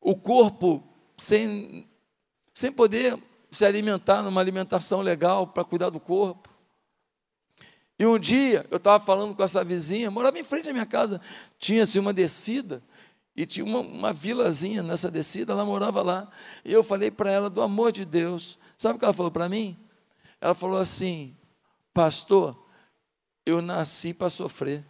o 0.00 0.14
corpo 0.16 0.82
sem, 1.16 1.86
sem 2.54 2.72
poder 2.72 3.20
se 3.50 3.64
alimentar 3.64 4.22
numa 4.22 4.40
alimentação 4.40 5.00
legal 5.00 5.46
para 5.46 5.64
cuidar 5.64 5.90
do 5.90 5.98
corpo. 5.98 6.47
E 7.98 8.06
um 8.06 8.18
dia 8.18 8.64
eu 8.70 8.76
estava 8.76 9.02
falando 9.04 9.34
com 9.34 9.42
essa 9.42 9.64
vizinha, 9.64 10.10
morava 10.10 10.38
em 10.38 10.44
frente 10.44 10.68
à 10.68 10.72
minha 10.72 10.86
casa, 10.86 11.20
tinha-se 11.58 11.98
uma 11.98 12.12
descida, 12.12 12.82
e 13.34 13.46
tinha 13.46 13.64
uma, 13.64 13.80
uma 13.80 14.12
vilazinha 14.12 14.82
nessa 14.82 15.10
descida, 15.10 15.52
ela 15.52 15.64
morava 15.64 16.02
lá. 16.02 16.28
E 16.64 16.72
eu 16.72 16.82
falei 16.82 17.10
para 17.10 17.30
ela, 17.30 17.48
do 17.48 17.62
amor 17.62 17.92
de 17.92 18.04
Deus, 18.04 18.58
sabe 18.76 18.96
o 18.96 18.98
que 18.98 19.04
ela 19.04 19.14
falou 19.14 19.30
para 19.30 19.48
mim? 19.48 19.78
Ela 20.40 20.54
falou 20.54 20.78
assim: 20.78 21.36
Pastor, 21.94 22.60
eu 23.46 23.62
nasci 23.62 24.12
para 24.12 24.28
sofrer. 24.28 24.84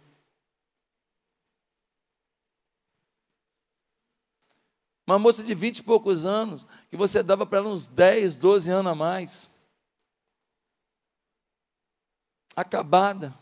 Uma 5.05 5.17
moça 5.17 5.43
de 5.43 5.53
vinte 5.55 5.79
e 5.79 5.83
poucos 5.83 6.25
anos, 6.25 6.65
que 6.89 6.97
você 6.97 7.21
dava 7.23 7.45
para 7.45 7.59
ela 7.59 7.69
uns 7.69 7.87
10, 7.87 8.35
12 8.35 8.71
anos 8.71 8.91
a 8.91 8.95
mais 8.95 9.51
acabada. 12.61 13.33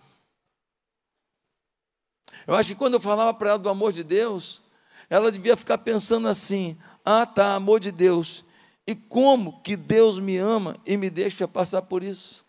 Eu 2.46 2.56
acho 2.56 2.70
que 2.70 2.76
quando 2.76 2.94
eu 2.96 3.00
falava 3.00 3.34
para 3.34 3.50
ela 3.50 3.60
do 3.60 3.70
amor 3.70 3.92
de 3.92 4.04
Deus, 4.04 4.62
ela 5.10 5.32
devia 5.32 5.58
ficar 5.58 5.78
pensando 5.80 6.28
assim: 6.28 6.78
ah, 7.04 7.26
tá, 7.26 7.56
amor 7.56 7.80
de 7.80 7.92
Deus. 7.92 8.46
E 8.86 8.96
como 8.96 9.62
que 9.62 9.76
Deus 9.76 10.18
me 10.18 10.38
ama 10.38 10.80
e 10.86 10.96
me 10.96 11.10
deixa 11.10 11.48
passar 11.48 11.82
por 11.82 12.04
isso? 12.04 12.46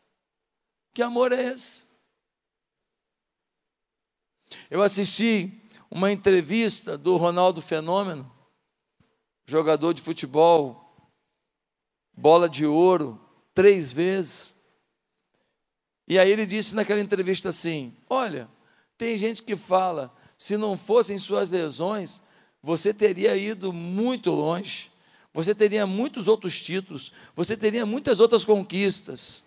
Que 0.95 1.03
amor 1.03 1.33
é 1.33 1.53
esse? 1.53 1.83
Eu 4.71 4.83
assisti 4.83 5.61
uma 5.91 6.13
entrevista 6.13 6.97
do 6.97 7.17
Ronaldo 7.17 7.61
Fenômeno, 7.61 8.31
jogador 9.47 9.93
de 9.93 10.03
futebol, 10.03 11.13
bola 12.13 12.49
de 12.49 12.67
ouro, 12.67 13.21
três 13.55 13.93
vezes. 13.93 14.58
E 16.09 16.19
aí 16.19 16.31
ele 16.33 16.47
disse 16.47 16.75
naquela 16.75 17.01
entrevista 17.01 17.51
assim: 17.51 17.95
Olha, 18.09 18.49
tem 18.97 19.19
gente 19.19 19.43
que 19.43 19.55
fala, 19.55 20.13
se 20.39 20.57
não 20.57 20.77
fossem 20.77 21.19
suas 21.19 21.51
lesões, 21.51 22.23
você 22.63 22.95
teria 22.95 23.37
ido 23.37 23.73
muito 23.75 24.31
longe, 24.31 24.91
você 25.35 25.55
teria 25.55 25.87
muitos 25.87 26.27
outros 26.27 26.59
títulos, 26.59 27.13
você 27.37 27.57
teria 27.57 27.85
muitas 27.85 28.21
outras 28.21 28.43
conquistas. 28.43 29.45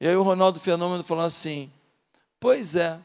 E 0.00 0.08
aí 0.08 0.16
o 0.16 0.22
Ronaldo 0.22 0.58
Fenômeno 0.58 1.04
falou 1.04 1.24
assim: 1.24 1.70
Pois 2.40 2.74
é, 2.74 3.00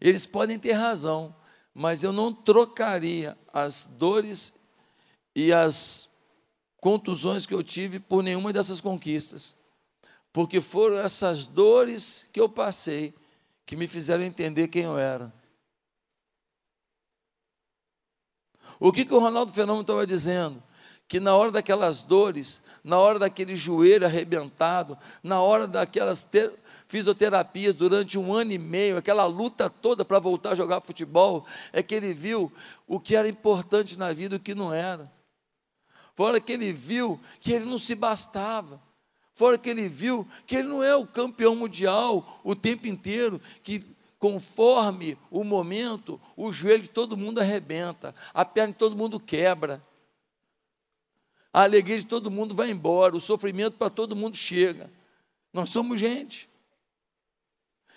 eles 0.00 0.26
podem 0.26 0.58
ter 0.58 0.72
razão, 0.72 1.34
mas 1.72 2.02
eu 2.02 2.12
não 2.12 2.34
trocaria 2.34 3.38
as 3.52 3.86
dores 3.86 4.52
e 5.32 5.52
as 5.52 6.08
contusões 6.80 7.46
que 7.46 7.54
eu 7.54 7.62
tive 7.62 8.00
por 8.00 8.20
nenhuma 8.20 8.52
dessas 8.52 8.80
conquistas 8.80 9.56
porque 10.36 10.60
foram 10.60 10.98
essas 10.98 11.46
dores 11.46 12.28
que 12.30 12.38
eu 12.38 12.46
passei 12.46 13.14
que 13.64 13.74
me 13.74 13.86
fizeram 13.86 14.22
entender 14.22 14.68
quem 14.68 14.82
eu 14.82 14.98
era. 14.98 15.32
O 18.78 18.92
que, 18.92 19.06
que 19.06 19.14
o 19.14 19.18
Ronaldo 19.18 19.50
Fenômeno 19.50 19.80
estava 19.80 20.06
dizendo? 20.06 20.62
Que 21.08 21.18
na 21.18 21.34
hora 21.34 21.50
daquelas 21.50 22.02
dores, 22.02 22.62
na 22.84 22.98
hora 22.98 23.18
daquele 23.18 23.56
joelho 23.56 24.04
arrebentado, 24.04 24.98
na 25.22 25.40
hora 25.40 25.66
daquelas 25.66 26.28
fisioterapias 26.86 27.74
durante 27.74 28.18
um 28.18 28.34
ano 28.34 28.52
e 28.52 28.58
meio, 28.58 28.98
aquela 28.98 29.24
luta 29.24 29.70
toda 29.70 30.04
para 30.04 30.18
voltar 30.18 30.50
a 30.50 30.54
jogar 30.54 30.82
futebol, 30.82 31.46
é 31.72 31.82
que 31.82 31.94
ele 31.94 32.12
viu 32.12 32.52
o 32.86 33.00
que 33.00 33.16
era 33.16 33.26
importante 33.26 33.98
na 33.98 34.12
vida 34.12 34.34
e 34.34 34.36
o 34.36 34.40
que 34.42 34.54
não 34.54 34.70
era. 34.70 35.10
Foi 36.14 36.26
a 36.26 36.28
hora 36.28 36.40
que 36.42 36.52
ele 36.52 36.74
viu 36.74 37.18
que 37.40 37.52
ele 37.52 37.64
não 37.64 37.78
se 37.78 37.94
bastava 37.94 38.84
Fora 39.36 39.58
que 39.58 39.68
ele 39.68 39.86
viu 39.86 40.26
que 40.46 40.56
ele 40.56 40.68
não 40.68 40.82
é 40.82 40.96
o 40.96 41.06
campeão 41.06 41.54
mundial 41.54 42.40
o 42.42 42.56
tempo 42.56 42.86
inteiro, 42.86 43.38
que 43.62 43.84
conforme 44.18 45.18
o 45.30 45.44
momento, 45.44 46.18
o 46.34 46.50
joelho 46.50 46.84
de 46.84 46.88
todo 46.88 47.18
mundo 47.18 47.38
arrebenta, 47.38 48.14
a 48.32 48.46
perna 48.46 48.72
de 48.72 48.78
todo 48.78 48.96
mundo 48.96 49.20
quebra, 49.20 49.84
a 51.52 51.64
alegria 51.64 51.98
de 51.98 52.06
todo 52.06 52.30
mundo 52.30 52.54
vai 52.54 52.70
embora, 52.70 53.14
o 53.14 53.20
sofrimento 53.20 53.76
para 53.76 53.90
todo 53.90 54.16
mundo 54.16 54.38
chega. 54.38 54.90
Nós 55.52 55.68
somos 55.68 56.00
gente. 56.00 56.48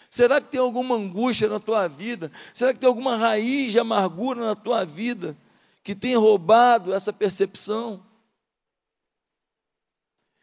Será 0.09 0.41
que 0.41 0.49
tem 0.49 0.59
alguma 0.59 0.95
angústia 0.95 1.47
na 1.47 1.59
tua 1.59 1.87
vida? 1.87 2.29
Será 2.53 2.73
que 2.73 2.79
tem 2.81 2.87
alguma 2.87 3.15
raiz 3.15 3.71
de 3.71 3.79
amargura 3.79 4.41
na 4.41 4.55
tua 4.57 4.83
vida 4.83 5.37
que 5.85 5.95
tem 5.95 6.17
roubado 6.17 6.93
essa 6.93 7.13
percepção? 7.13 8.08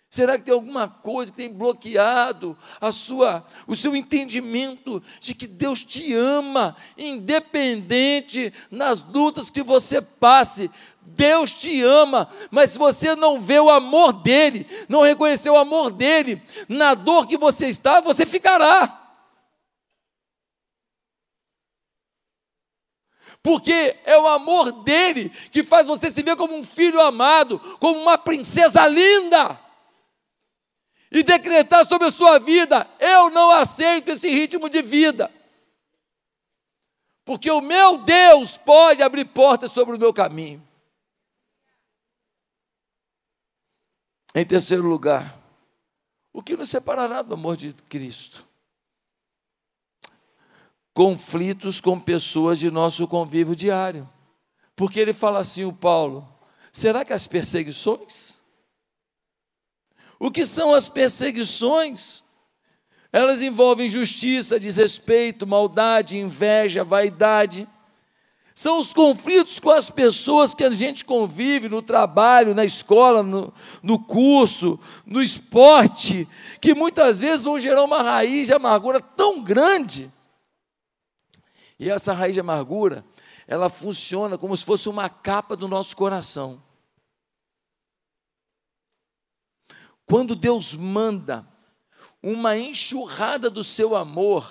Será 0.08 0.38
que 0.38 0.44
tem 0.44 0.54
alguma 0.54 0.88
coisa 0.88 1.32
que 1.32 1.36
tem 1.36 1.52
bloqueado 1.52 2.56
a 2.80 2.92
sua, 2.92 3.44
o 3.66 3.74
seu 3.74 3.94
entendimento 3.96 5.02
de 5.20 5.34
que 5.34 5.46
Deus 5.46 5.84
te 5.84 6.14
ama, 6.14 6.76
independente 6.96 8.52
nas 8.70 9.02
lutas 9.02 9.50
que 9.50 9.62
você 9.62 10.00
passe? 10.00 10.70
Deus 11.02 11.52
te 11.52 11.82
ama, 11.82 12.30
mas 12.50 12.70
se 12.70 12.78
você 12.78 13.16
não 13.16 13.40
vê 13.40 13.58
o 13.58 13.68
amor 13.68 14.12
dele, 14.12 14.66
não 14.88 15.02
reconhecer 15.02 15.50
o 15.50 15.56
amor 15.56 15.90
dele, 15.90 16.40
na 16.68 16.94
dor 16.94 17.26
que 17.26 17.36
você 17.36 17.66
está, 17.68 18.00
você 18.00 18.24
ficará. 18.24 19.02
porque 23.42 23.94
é 24.04 24.18
o 24.18 24.26
amor 24.26 24.72
dele 24.82 25.30
que 25.52 25.62
faz 25.62 25.86
você 25.86 26.10
se 26.10 26.20
ver 26.20 26.34
como 26.34 26.56
um 26.56 26.64
filho 26.64 27.00
amado, 27.00 27.60
como 27.78 28.00
uma 28.00 28.18
princesa 28.18 28.84
linda 28.88 29.56
e 31.10 31.22
decretar 31.22 31.86
sobre 31.86 32.08
a 32.08 32.12
sua 32.12 32.38
vida: 32.38 32.88
eu 32.98 33.30
não 33.30 33.50
aceito 33.50 34.10
esse 34.10 34.28
ritmo 34.28 34.68
de 34.68 34.82
vida. 34.82 35.30
porque 37.26 37.50
o 37.50 37.60
meu 37.60 37.98
Deus 37.98 38.56
pode 38.56 39.02
abrir 39.02 39.24
portas 39.24 39.72
sobre 39.72 39.96
o 39.96 39.98
meu 39.98 40.14
caminho. 40.14 40.64
Em 44.32 44.44
terceiro 44.44 44.84
lugar, 44.84 45.36
o 46.32 46.40
que 46.40 46.56
nos 46.56 46.70
separará 46.70 47.22
do 47.22 47.34
amor 47.34 47.56
de 47.56 47.72
Cristo? 47.72 48.46
Conflitos 50.94 51.80
com 51.80 51.98
pessoas 51.98 52.60
de 52.60 52.70
nosso 52.70 53.08
convívio 53.08 53.56
diário. 53.56 54.08
Porque 54.76 55.00
ele 55.00 55.12
fala 55.12 55.40
assim, 55.40 55.64
o 55.64 55.72
Paulo, 55.72 56.26
será 56.70 57.04
que 57.04 57.12
as 57.12 57.26
perseguições? 57.26 58.35
O 60.18 60.30
que 60.30 60.46
são 60.46 60.72
as 60.72 60.88
perseguições? 60.88 62.24
Elas 63.12 63.42
envolvem 63.42 63.88
justiça, 63.88 64.60
desrespeito, 64.60 65.46
maldade, 65.46 66.18
inveja, 66.18 66.84
vaidade. 66.84 67.68
São 68.54 68.80
os 68.80 68.94
conflitos 68.94 69.60
com 69.60 69.70
as 69.70 69.90
pessoas 69.90 70.54
que 70.54 70.64
a 70.64 70.70
gente 70.70 71.04
convive 71.04 71.68
no 71.68 71.82
trabalho, 71.82 72.54
na 72.54 72.64
escola, 72.64 73.22
no, 73.22 73.52
no 73.82 73.98
curso, 73.98 74.80
no 75.04 75.22
esporte, 75.22 76.26
que 76.60 76.74
muitas 76.74 77.20
vezes 77.20 77.44
vão 77.44 77.60
gerar 77.60 77.84
uma 77.84 78.02
raiz 78.02 78.46
de 78.46 78.54
amargura 78.54 79.00
tão 79.00 79.42
grande. 79.42 80.10
E 81.78 81.90
essa 81.90 82.14
raiz 82.14 82.34
de 82.34 82.40
amargura, 82.40 83.04
ela 83.46 83.68
funciona 83.68 84.38
como 84.38 84.56
se 84.56 84.64
fosse 84.64 84.88
uma 84.88 85.10
capa 85.10 85.54
do 85.54 85.68
nosso 85.68 85.94
coração. 85.94 86.65
Quando 90.06 90.36
Deus 90.36 90.74
manda 90.74 91.46
uma 92.22 92.56
enxurrada 92.56 93.50
do 93.50 93.64
seu 93.64 93.96
amor, 93.96 94.48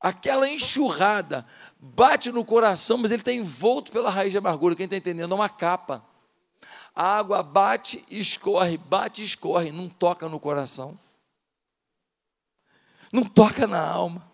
aquela 0.00 0.48
enxurrada 0.48 1.46
bate 1.78 2.32
no 2.32 2.44
coração, 2.44 2.98
mas 2.98 3.12
ele 3.12 3.22
está 3.22 3.32
envolto 3.32 3.92
pela 3.92 4.10
raiz 4.10 4.32
de 4.32 4.38
amargura. 4.38 4.74
Quem 4.74 4.84
está 4.84 4.96
entendendo? 4.96 5.32
É 5.32 5.34
uma 5.34 5.48
capa. 5.48 6.04
A 6.94 7.16
água 7.16 7.44
bate 7.44 8.04
e 8.08 8.18
escorre, 8.18 8.76
bate 8.76 9.22
e 9.22 9.24
escorre, 9.24 9.70
não 9.70 9.88
toca 9.88 10.28
no 10.28 10.40
coração, 10.40 10.98
não 13.12 13.24
toca 13.24 13.68
na 13.68 13.80
alma. 13.80 14.27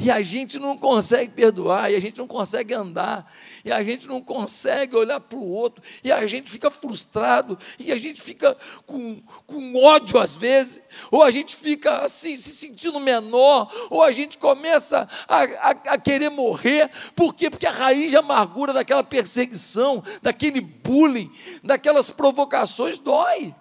E 0.00 0.12
a 0.12 0.22
gente 0.22 0.60
não 0.60 0.78
consegue 0.78 1.32
perdoar, 1.32 1.90
e 1.90 1.96
a 1.96 2.00
gente 2.00 2.18
não 2.18 2.26
consegue 2.28 2.72
andar, 2.72 3.30
e 3.64 3.72
a 3.72 3.82
gente 3.82 4.06
não 4.06 4.20
consegue 4.20 4.94
olhar 4.94 5.18
para 5.18 5.36
o 5.36 5.50
outro, 5.50 5.82
e 6.04 6.12
a 6.12 6.24
gente 6.24 6.48
fica 6.48 6.70
frustrado, 6.70 7.58
e 7.80 7.90
a 7.90 7.98
gente 7.98 8.22
fica 8.22 8.56
com, 8.86 9.20
com 9.44 9.74
ódio 9.82 10.20
às 10.20 10.36
vezes, 10.36 10.80
ou 11.10 11.24
a 11.24 11.32
gente 11.32 11.56
fica 11.56 12.04
assim, 12.04 12.36
se 12.36 12.52
sentindo 12.52 13.00
menor, 13.00 13.68
ou 13.90 14.00
a 14.04 14.12
gente 14.12 14.38
começa 14.38 15.08
a, 15.26 15.42
a, 15.42 15.70
a 15.70 15.98
querer 15.98 16.30
morrer, 16.30 16.88
por 17.16 17.34
quê? 17.34 17.50
Porque 17.50 17.66
a 17.66 17.72
raiz 17.72 18.12
de 18.12 18.16
amargura 18.16 18.72
daquela 18.72 19.02
perseguição, 19.02 20.00
daquele 20.22 20.60
bullying, 20.60 21.32
daquelas 21.64 22.08
provocações 22.08 23.00
dói. 23.00 23.52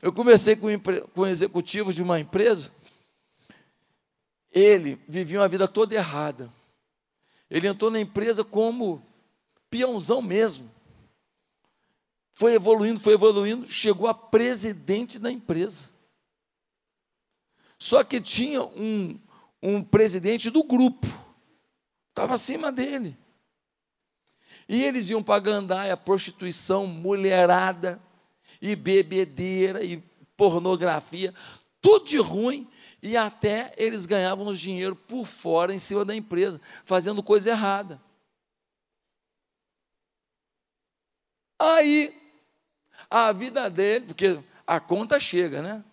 Eu 0.00 0.10
conversei 0.10 0.56
com, 0.56 0.68
com 1.14 1.26
executivos 1.26 1.94
de 1.94 2.02
uma 2.02 2.18
empresa, 2.18 2.72
ele 4.54 4.98
vivia 5.08 5.40
uma 5.40 5.48
vida 5.48 5.66
toda 5.66 5.94
errada. 5.94 6.50
Ele 7.50 7.66
entrou 7.66 7.90
na 7.90 8.00
empresa 8.00 8.44
como 8.44 9.04
peãozão 9.68 10.22
mesmo. 10.22 10.70
Foi 12.32 12.54
evoluindo, 12.54 13.00
foi 13.00 13.14
evoluindo, 13.14 13.68
chegou 13.68 14.06
a 14.06 14.14
presidente 14.14 15.18
da 15.18 15.30
empresa. 15.30 15.90
Só 17.78 18.04
que 18.04 18.20
tinha 18.20 18.62
um, 18.62 19.18
um 19.62 19.82
presidente 19.82 20.50
do 20.50 20.62
grupo, 20.62 21.06
estava 22.10 22.34
acima 22.34 22.70
dele. 22.70 23.16
E 24.68 24.82
eles 24.82 25.10
iam 25.10 25.22
para 25.22 25.36
a 25.36 25.40
gandaia, 25.40 25.96
prostituição, 25.96 26.86
mulherada, 26.86 28.00
e 28.62 28.74
bebedeira, 28.74 29.84
e 29.84 30.02
pornografia, 30.36 31.34
tudo 31.82 32.06
de 32.06 32.16
ruim, 32.16 32.66
e 33.04 33.18
até 33.18 33.74
eles 33.76 34.06
ganhavam 34.06 34.46
os 34.46 34.58
dinheiro 34.58 34.96
por 34.96 35.26
fora, 35.26 35.74
em 35.74 35.78
cima 35.78 36.06
da 36.06 36.16
empresa, 36.16 36.58
fazendo 36.86 37.22
coisa 37.22 37.50
errada. 37.50 38.00
Aí, 41.58 42.18
a 43.10 43.30
vida 43.30 43.68
dele, 43.68 44.06
porque 44.06 44.40
a 44.66 44.80
conta 44.80 45.20
chega, 45.20 45.60
né? 45.60 45.84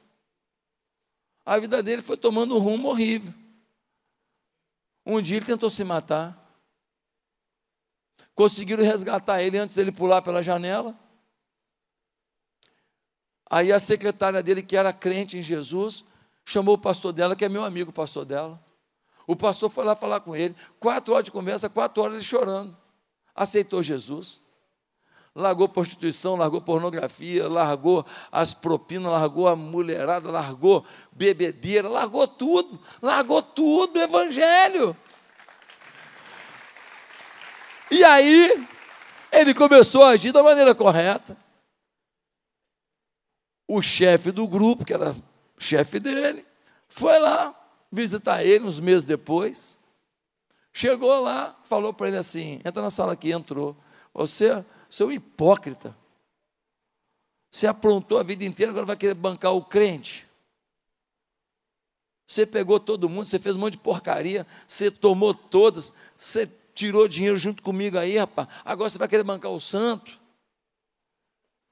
A 1.45 1.59
vida 1.59 1.83
dele 1.83 2.01
foi 2.01 2.15
tomando 2.15 2.55
um 2.55 2.59
rumo 2.59 2.87
horrível. 2.87 3.33
Um 5.05 5.21
dia 5.21 5.35
ele 5.35 5.45
tentou 5.45 5.69
se 5.69 5.83
matar. 5.83 6.39
Conseguiram 8.33 8.85
resgatar 8.85 9.43
ele 9.43 9.57
antes 9.57 9.75
dele 9.75 9.91
pular 9.91 10.21
pela 10.21 10.41
janela. 10.41 10.97
Aí 13.49 13.69
a 13.69 13.79
secretária 13.79 14.41
dele, 14.41 14.63
que 14.63 14.77
era 14.77 14.93
crente 14.93 15.37
em 15.37 15.41
Jesus, 15.41 16.05
chamou 16.45 16.75
o 16.75 16.77
pastor 16.77 17.13
dela, 17.13 17.35
que 17.35 17.45
é 17.45 17.49
meu 17.49 17.63
amigo, 17.63 17.91
o 17.91 17.93
pastor 17.93 18.25
dela. 18.25 18.61
O 19.27 19.35
pastor 19.35 19.69
foi 19.69 19.85
lá 19.85 19.95
falar 19.95 20.19
com 20.21 20.35
ele, 20.35 20.55
quatro 20.79 21.13
horas 21.13 21.25
de 21.25 21.31
conversa, 21.31 21.69
quatro 21.69 22.03
horas 22.03 22.15
ele 22.15 22.23
chorando. 22.23 22.75
Aceitou 23.35 23.81
Jesus. 23.81 24.41
Largou 25.33 25.69
prostituição, 25.69 26.35
largou 26.35 26.59
pornografia, 26.59 27.47
largou 27.47 28.05
as 28.29 28.53
propinas, 28.53 29.11
largou 29.11 29.47
a 29.47 29.55
mulherada, 29.55 30.29
largou 30.29 30.85
bebedeira, 31.13 31.87
largou 31.87 32.27
tudo, 32.27 32.77
largou 33.01 33.41
tudo, 33.41 33.97
o 33.97 34.01
evangelho. 34.01 34.97
E 37.89 38.03
aí, 38.03 38.67
ele 39.31 39.53
começou 39.53 40.03
a 40.03 40.09
agir 40.09 40.33
da 40.33 40.43
maneira 40.43 40.75
correta. 40.75 41.37
O 43.65 43.81
chefe 43.81 44.31
do 44.31 44.45
grupo, 44.45 44.83
que 44.83 44.93
era 44.93 45.15
chefe 45.61 45.99
dele, 45.99 46.45
foi 46.87 47.17
lá 47.19 47.55
visitar 47.91 48.43
ele 48.43 48.65
uns 48.65 48.79
meses 48.79 49.07
depois. 49.07 49.79
Chegou 50.73 51.19
lá, 51.21 51.57
falou 51.63 51.93
para 51.93 52.07
ele 52.07 52.17
assim: 52.17 52.61
entra 52.65 52.81
na 52.81 52.89
sala 52.89 53.13
aqui, 53.13 53.31
entrou. 53.31 53.75
Você, 54.13 54.63
você 54.89 55.03
é 55.03 55.05
um 55.05 55.11
hipócrita. 55.11 55.95
Você 57.49 57.67
aprontou 57.67 58.17
a 58.17 58.23
vida 58.23 58.45
inteira, 58.45 58.71
agora 58.71 58.85
vai 58.85 58.95
querer 58.95 59.13
bancar 59.13 59.53
o 59.53 59.63
crente. 59.63 60.25
Você 62.25 62.45
pegou 62.45 62.79
todo 62.79 63.09
mundo, 63.09 63.25
você 63.25 63.37
fez 63.37 63.57
um 63.57 63.59
monte 63.59 63.73
de 63.73 63.79
porcaria, 63.79 64.47
você 64.65 64.89
tomou 64.89 65.33
todas, 65.33 65.91
você 66.15 66.49
tirou 66.73 67.05
dinheiro 67.09 67.37
junto 67.37 67.61
comigo 67.61 67.97
aí, 67.97 68.17
rapaz. 68.17 68.47
Agora 68.63 68.89
você 68.89 68.97
vai 68.97 69.09
querer 69.09 69.23
bancar 69.23 69.51
o 69.51 69.59
santo. 69.59 70.20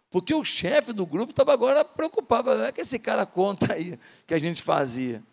Porque 0.09 0.33
o 0.33 0.43
chefe 0.43 0.91
do 0.91 1.05
grupo 1.05 1.31
estava 1.31 1.53
agora 1.53 1.85
preocupado, 1.85 2.55
não 2.55 2.65
é 2.65 2.71
que 2.71 2.81
esse 2.81 2.97
cara 2.97 3.25
conta 3.25 3.73
aí 3.73 3.99
que 4.25 4.33
a 4.33 4.39
gente 4.39 4.63
fazia. 4.63 5.23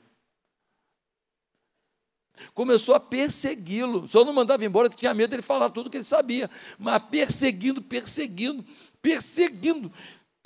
Começou 2.53 2.95
a 2.95 3.01
persegui-lo, 3.01 4.07
só 4.07 4.23
não 4.25 4.33
mandava 4.33 4.65
embora, 4.65 4.91
que 4.91 4.97
tinha 4.97 5.15
medo 5.15 5.35
ele 5.35 5.43
falar 5.43 5.71
tudo 5.71 5.89
que 5.89 5.97
ele 5.97 6.05
sabia, 6.05 6.51
mas 6.79 7.03
perseguindo, 7.05 7.81
perseguindo, 7.81 8.63
perseguindo, 9.01 9.91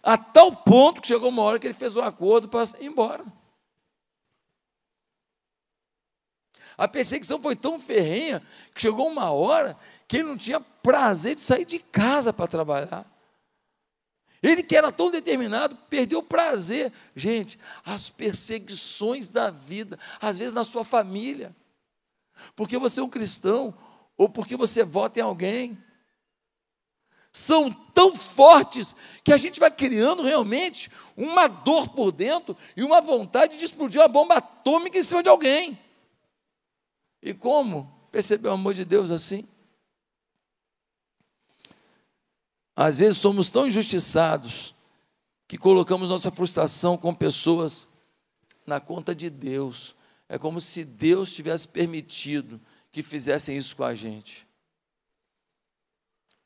a 0.03 0.17
tal 0.17 0.55
ponto 0.55 1.03
que 1.03 1.09
chegou 1.09 1.29
uma 1.29 1.43
hora 1.43 1.59
que 1.59 1.67
ele 1.67 1.75
fez 1.75 1.97
um 1.97 2.03
acordo 2.03 2.49
para 2.49 2.63
ir 2.79 2.87
embora. 2.87 3.25
A 6.79 6.89
perseguição 6.89 7.43
foi 7.43 7.57
tão 7.57 7.79
ferrenha 7.79 8.41
que 8.73 8.81
chegou 8.81 9.09
uma 9.09 9.31
hora 9.31 9.77
que 10.09 10.19
ele 10.19 10.29
não 10.29 10.37
tinha 10.37 10.61
prazer 10.61 11.35
de 11.35 11.41
sair 11.41 11.67
de 11.67 11.79
casa 11.79 12.33
para 12.33 12.47
trabalhar. 12.47 13.05
Ele 14.43 14.63
que 14.63 14.77
era 14.77 14.91
tão 14.91 15.11
determinado, 15.11 15.77
perdeu 15.89 16.21
o 16.21 16.23
prazer. 16.23 16.93
Gente, 17.15 17.59
as 17.85 18.09
perseguições 18.09 19.29
da 19.29 19.51
vida, 19.51 19.99
às 20.21 20.39
vezes 20.39 20.55
na 20.55 20.65
sua 20.65 20.85
família, 20.85 21.55
porque 22.57 22.79
você 22.79 23.01
é 23.01 23.03
um 23.03 23.11
cristão, 23.11 23.75
ou 24.17 24.29
porque 24.29 24.57
você 24.57 24.83
vota 24.83 25.21
em 25.21 25.23
alguém, 25.23 25.79
são 27.33 27.71
tão 27.71 28.15
fortes 28.15 28.97
que 29.23 29.33
a 29.33 29.37
gente 29.37 29.61
vai 29.61 29.71
criando 29.71 30.23
realmente 30.23 30.91
uma 31.17 31.47
dor 31.47 31.89
por 31.91 32.11
dentro 32.11 32.57
e 32.77 32.83
uma 32.83 33.01
vontade 33.01 33.59
de 33.59 33.65
explodir 33.65 34.01
uma 34.01 34.09
bomba 34.09 34.37
atômica 34.37 34.99
em 34.99 35.03
cima 35.03 35.23
de 35.23 35.29
alguém. 35.29 35.79
E 37.23 37.33
como 37.35 38.09
perceber 38.11 38.49
o 38.49 38.53
amor 38.53 38.75
de 38.75 38.85
Deus 38.85 39.11
assim? 39.11 39.47
Às 42.83 42.97
vezes 42.97 43.19
somos 43.19 43.51
tão 43.51 43.67
injustiçados 43.67 44.75
que 45.47 45.59
colocamos 45.59 46.09
nossa 46.09 46.31
frustração 46.31 46.97
com 46.97 47.15
pessoas 47.15 47.87
na 48.67 48.81
conta 48.81 49.15
de 49.15 49.29
Deus. 49.29 49.95
É 50.27 50.39
como 50.39 50.63
se 50.63 50.83
Deus 50.83 51.31
tivesse 51.35 51.69
permitido 51.69 52.59
que 52.91 53.03
fizessem 53.03 53.55
isso 53.55 53.77
com 53.77 53.85
a 53.85 53.95
gente. 53.95 54.49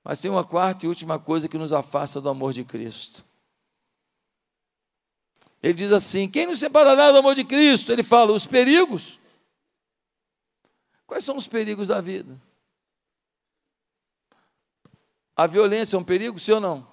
Mas 0.02 0.20
tem 0.20 0.28
uma 0.28 0.42
quarta 0.42 0.84
e 0.84 0.88
última 0.88 1.20
coisa 1.20 1.48
que 1.48 1.56
nos 1.56 1.72
afasta 1.72 2.20
do 2.20 2.28
amor 2.28 2.52
de 2.52 2.64
Cristo. 2.64 3.24
Ele 5.62 5.74
diz 5.74 5.92
assim: 5.92 6.28
quem 6.28 6.48
nos 6.48 6.58
separará 6.58 7.12
do 7.12 7.18
amor 7.18 7.36
de 7.36 7.44
Cristo? 7.44 7.92
Ele 7.92 8.02
fala: 8.02 8.32
os 8.32 8.44
perigos, 8.44 9.20
Quais 11.06 11.22
são 11.22 11.36
os 11.36 11.46
perigos 11.46 11.86
da 11.86 12.00
vida? 12.00 12.40
A 15.36 15.46
violência 15.46 15.96
é 15.96 15.98
um 15.98 16.04
perigo, 16.04 16.38
sim 16.38 16.52
ou 16.52 16.60
não? 16.60 16.86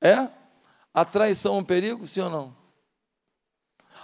É? 0.00 0.28
A 0.94 1.04
traição 1.04 1.56
é 1.56 1.58
um 1.58 1.64
perigo, 1.64 2.06
sim 2.06 2.20
ou 2.20 2.30
não? 2.30 2.56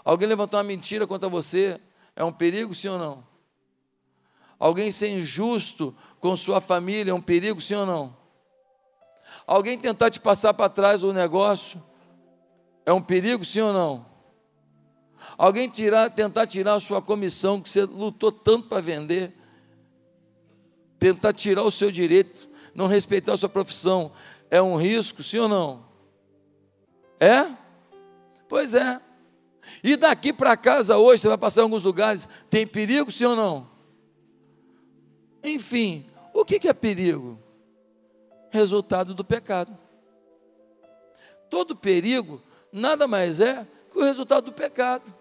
Alguém 0.05 0.29
levantar 0.29 0.59
uma 0.59 0.65
mentira 0.65 1.07
contra 1.07 1.29
você 1.29 1.81
é 2.17 2.25
um 2.25 2.33
perigo, 2.33 2.75
sim 2.75 2.89
ou 2.89 2.99
não? 2.99 3.27
Alguém 4.59 4.91
ser 4.91 5.09
injusto 5.09 5.95
com 6.21 6.35
sua 6.37 6.61
família 6.61 7.11
é 7.11 7.15
um 7.15 7.23
perigo, 7.23 7.61
sim 7.61 7.75
ou 7.75 7.87
não? 7.87 8.17
Alguém 9.47 9.79
tentar 9.79 10.11
te 10.11 10.21
passar 10.21 10.55
para 10.55 10.69
trás 10.71 11.05
o 11.05 11.13
negócio 11.13 11.83
é 12.85 12.93
um 12.93 13.01
perigo, 13.01 13.45
sim 13.45 13.61
ou 13.61 13.73
não? 13.73 14.07
Alguém 15.39 15.69
tirar, 15.69 16.11
tentar 16.11 16.47
tirar 16.47 16.75
a 16.75 16.81
sua 16.81 17.01
comissão 17.01 17.61
que 17.61 17.69
você 17.69 17.85
lutou 17.85 18.31
tanto 18.31 18.69
para 18.69 18.81
vender, 18.81 19.33
tentar 20.99 21.33
tirar 21.33 21.63
o 21.63 21.71
seu 21.71 21.91
direito, 21.91 22.49
não 22.75 22.87
respeitar 22.87 23.33
a 23.33 23.37
sua 23.37 23.49
profissão, 23.49 24.13
é 24.51 24.61
um 24.61 24.77
risco, 24.77 25.23
sim 25.23 25.39
ou 25.39 25.49
não? 25.49 25.85
É? 27.21 27.47
Pois 28.49 28.75
é. 28.75 29.01
E 29.83 29.97
daqui 29.97 30.33
para 30.33 30.57
casa 30.57 30.99
hoje, 30.99 31.23
você 31.23 31.29
vai 31.29 31.39
passar 31.39 31.63
em 31.63 31.65
alguns 31.65 31.85
lugares, 31.85 32.29
tem 32.51 32.67
perigo, 32.67 33.11
sim 33.11 33.25
ou 33.25 33.37
não? 33.37 33.71
Enfim, 35.43 36.07
o 36.33 36.45
que 36.45 36.69
é 36.69 36.73
perigo? 36.73 37.39
Resultado 38.51 39.15
do 39.15 39.25
pecado. 39.25 39.77
Todo 41.51 41.77
perigo 41.77 42.43
nada 42.73 43.07
mais 43.07 43.41
é 43.41 43.67
que 43.91 43.99
o 43.99 44.03
resultado 44.03 44.47
do 44.47 44.53
pecado. 44.53 45.15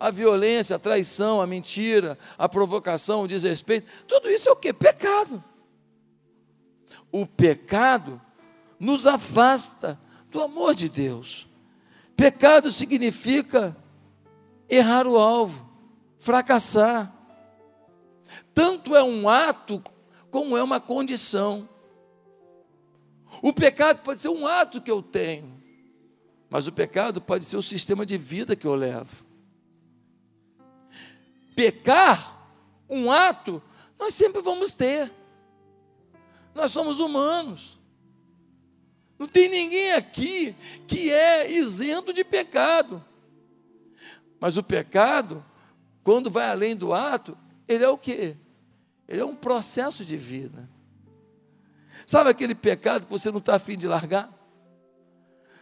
A 0.00 0.10
violência, 0.10 0.76
a 0.76 0.78
traição, 0.78 1.40
a 1.40 1.46
mentira, 1.46 2.16
a 2.38 2.48
provocação, 2.48 3.22
o 3.22 3.28
desrespeito, 3.28 3.86
tudo 4.06 4.30
isso 4.30 4.48
é 4.48 4.52
o 4.52 4.56
que? 4.56 4.72
Pecado. 4.72 5.42
O 7.10 7.26
pecado 7.26 8.20
nos 8.78 9.06
afasta 9.06 9.98
do 10.30 10.40
amor 10.40 10.74
de 10.74 10.88
Deus. 10.88 11.48
Pecado 12.16 12.70
significa 12.70 13.76
errar 14.68 15.06
o 15.06 15.16
alvo, 15.16 15.68
fracassar. 16.18 17.12
Tanto 18.52 18.94
é 18.94 19.02
um 19.02 19.28
ato 19.28 19.82
como 20.30 20.56
é 20.56 20.62
uma 20.62 20.80
condição. 20.80 21.68
O 23.42 23.52
pecado 23.52 24.02
pode 24.02 24.20
ser 24.20 24.28
um 24.28 24.46
ato 24.46 24.80
que 24.80 24.90
eu 24.90 25.02
tenho, 25.02 25.62
mas 26.50 26.66
o 26.66 26.72
pecado 26.72 27.20
pode 27.20 27.44
ser 27.44 27.56
o 27.56 27.62
sistema 27.62 28.04
de 28.04 28.18
vida 28.18 28.56
que 28.56 28.66
eu 28.66 28.74
levo. 28.74 29.24
Pecar, 31.54 32.36
um 32.88 33.10
ato, 33.10 33.62
nós 33.98 34.14
sempre 34.14 34.40
vamos 34.40 34.72
ter. 34.72 35.12
Nós 36.58 36.72
somos 36.72 36.98
humanos. 36.98 37.78
Não 39.16 39.28
tem 39.28 39.48
ninguém 39.48 39.92
aqui 39.92 40.56
que 40.88 41.08
é 41.08 41.48
isento 41.52 42.12
de 42.12 42.24
pecado. 42.24 43.04
Mas 44.40 44.56
o 44.56 44.62
pecado, 44.62 45.44
quando 46.02 46.28
vai 46.28 46.50
além 46.50 46.74
do 46.74 46.92
ato, 46.92 47.38
ele 47.68 47.84
é 47.84 47.88
o 47.88 47.96
quê? 47.96 48.36
Ele 49.06 49.20
é 49.20 49.24
um 49.24 49.36
processo 49.36 50.04
de 50.04 50.16
vida. 50.16 50.68
Sabe 52.04 52.28
aquele 52.28 52.56
pecado 52.56 53.04
que 53.04 53.10
você 53.10 53.30
não 53.30 53.38
está 53.38 53.54
afim 53.54 53.76
de 53.76 53.86
largar? 53.86 54.28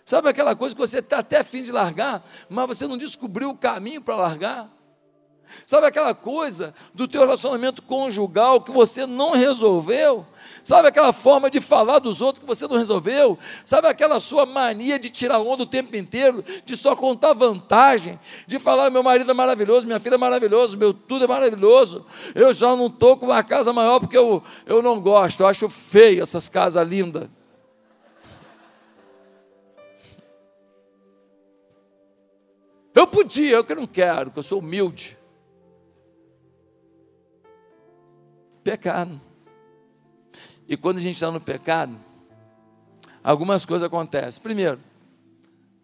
Sabe 0.02 0.30
aquela 0.30 0.56
coisa 0.56 0.74
que 0.74 0.80
você 0.80 1.00
está 1.00 1.18
até 1.18 1.36
afim 1.36 1.62
de 1.62 1.72
largar, 1.72 2.26
mas 2.48 2.68
você 2.68 2.86
não 2.86 2.96
descobriu 2.96 3.50
o 3.50 3.56
caminho 3.56 4.00
para 4.00 4.16
largar? 4.16 4.74
Sabe 5.64 5.86
aquela 5.86 6.14
coisa 6.14 6.74
do 6.94 7.08
teu 7.08 7.20
relacionamento 7.20 7.82
conjugal 7.82 8.60
que 8.60 8.70
você 8.70 9.06
não 9.06 9.32
resolveu? 9.32 10.26
Sabe 10.62 10.88
aquela 10.88 11.12
forma 11.12 11.50
de 11.50 11.60
falar 11.60 11.98
dos 11.98 12.20
outros 12.20 12.40
que 12.40 12.46
você 12.46 12.66
não 12.66 12.76
resolveu? 12.76 13.38
Sabe 13.64 13.88
aquela 13.88 14.18
sua 14.20 14.44
mania 14.44 14.98
de 14.98 15.10
tirar 15.10 15.38
onda 15.38 15.62
o 15.62 15.66
tempo 15.66 15.94
inteiro, 15.96 16.44
de 16.64 16.76
só 16.76 16.96
contar 16.96 17.32
vantagem, 17.32 18.18
de 18.46 18.58
falar 18.58 18.90
meu 18.90 19.02
marido 19.02 19.30
é 19.30 19.34
maravilhoso, 19.34 19.86
minha 19.86 20.00
filha 20.00 20.14
é 20.14 20.18
maravilhosa, 20.18 20.76
meu 20.76 20.92
tudo 20.92 21.24
é 21.24 21.28
maravilhoso. 21.28 22.04
Eu 22.34 22.52
já 22.52 22.74
não 22.74 22.86
estou 22.86 23.16
com 23.16 23.26
uma 23.26 23.42
casa 23.42 23.72
maior 23.72 24.00
porque 24.00 24.16
eu, 24.16 24.42
eu 24.66 24.82
não 24.82 25.00
gosto, 25.00 25.40
eu 25.40 25.46
acho 25.46 25.68
feio 25.68 26.22
essas 26.22 26.48
casas 26.48 26.86
lindas. 26.88 27.28
Eu 32.96 33.06
podia, 33.06 33.56
eu 33.56 33.64
que 33.64 33.74
não 33.74 33.84
quero, 33.84 34.30
que 34.30 34.38
eu 34.38 34.42
sou 34.42 34.58
humilde. 34.58 35.18
Pecado. 38.66 39.20
E 40.66 40.76
quando 40.76 40.98
a 40.98 41.00
gente 41.00 41.14
está 41.14 41.30
no 41.30 41.40
pecado, 41.40 41.96
algumas 43.22 43.64
coisas 43.64 43.86
acontecem. 43.86 44.42
Primeiro, 44.42 44.80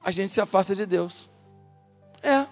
a 0.03 0.11
gente 0.11 0.31
se 0.31 0.41
afasta 0.41 0.75
de 0.75 0.85
Deus. 0.85 1.31
É. 2.21 2.45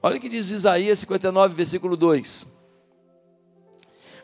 Olha 0.00 0.16
o 0.16 0.20
que 0.20 0.28
diz 0.28 0.50
Isaías 0.50 1.00
59, 1.00 1.52
versículo 1.56 1.96
2. 1.96 2.46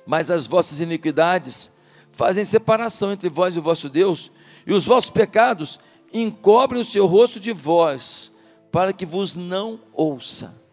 Mas 0.06 0.30
as 0.30 0.46
vossas 0.46 0.78
iniquidades 0.78 1.68
fazem 2.12 2.44
separação 2.44 3.10
entre 3.10 3.28
vós 3.28 3.56
e 3.56 3.58
o 3.58 3.62
vosso 3.62 3.88
Deus, 3.88 4.30
e 4.64 4.72
os 4.72 4.86
vossos 4.86 5.10
pecados 5.10 5.80
encobrem 6.12 6.80
o 6.80 6.84
seu 6.84 7.06
rosto 7.06 7.40
de 7.40 7.52
vós, 7.52 8.30
para 8.70 8.92
que 8.92 9.04
vos 9.04 9.34
não 9.34 9.80
ouça. 9.92 10.67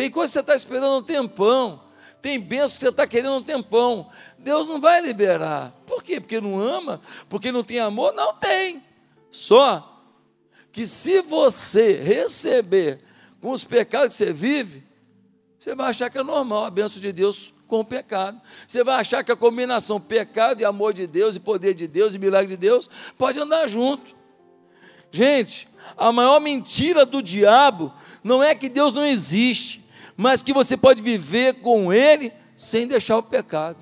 Tem 0.00 0.10
coisa 0.10 0.30
que 0.30 0.32
você 0.32 0.40
está 0.40 0.54
esperando 0.54 0.96
um 0.96 1.02
tempão, 1.02 1.78
tem 2.22 2.40
bênção 2.40 2.68
que 2.68 2.80
você 2.80 2.88
está 2.88 3.06
querendo 3.06 3.34
um 3.34 3.42
tempão. 3.42 4.08
Deus 4.38 4.66
não 4.66 4.80
vai 4.80 4.98
liberar. 5.02 5.74
Por 5.86 6.02
quê? 6.02 6.18
Porque 6.18 6.40
não 6.40 6.58
ama? 6.58 7.02
Porque 7.28 7.52
não 7.52 7.62
tem 7.62 7.80
amor? 7.80 8.14
Não 8.14 8.32
tem. 8.32 8.82
Só 9.30 10.02
que 10.72 10.86
se 10.86 11.20
você 11.20 12.00
receber 12.02 13.00
com 13.42 13.50
os 13.50 13.62
pecados 13.62 14.16
que 14.16 14.24
você 14.24 14.32
vive, 14.32 14.82
você 15.58 15.74
vai 15.74 15.90
achar 15.90 16.08
que 16.08 16.16
é 16.16 16.22
normal 16.22 16.64
a 16.64 16.70
bênção 16.70 16.98
de 16.98 17.12
Deus 17.12 17.52
com 17.66 17.80
o 17.80 17.84
pecado. 17.84 18.40
Você 18.66 18.82
vai 18.82 18.98
achar 18.98 19.22
que 19.22 19.30
a 19.30 19.36
combinação 19.36 20.00
pecado 20.00 20.62
e 20.62 20.64
amor 20.64 20.94
de 20.94 21.06
Deus, 21.06 21.36
e 21.36 21.40
poder 21.40 21.74
de 21.74 21.86
Deus, 21.86 22.14
e 22.14 22.18
milagre 22.18 22.48
de 22.48 22.56
Deus, 22.56 22.88
pode 23.18 23.38
andar 23.38 23.66
junto. 23.68 24.16
Gente, 25.10 25.68
a 25.94 26.10
maior 26.10 26.40
mentira 26.40 27.04
do 27.04 27.22
diabo 27.22 27.92
não 28.24 28.42
é 28.42 28.54
que 28.54 28.68
Deus 28.70 28.94
não 28.94 29.04
existe, 29.04 29.79
mas 30.20 30.42
que 30.42 30.52
você 30.52 30.76
pode 30.76 31.00
viver 31.00 31.54
com 31.62 31.90
Ele 31.90 32.30
sem 32.54 32.86
deixar 32.86 33.16
o 33.16 33.22
pecado. 33.22 33.78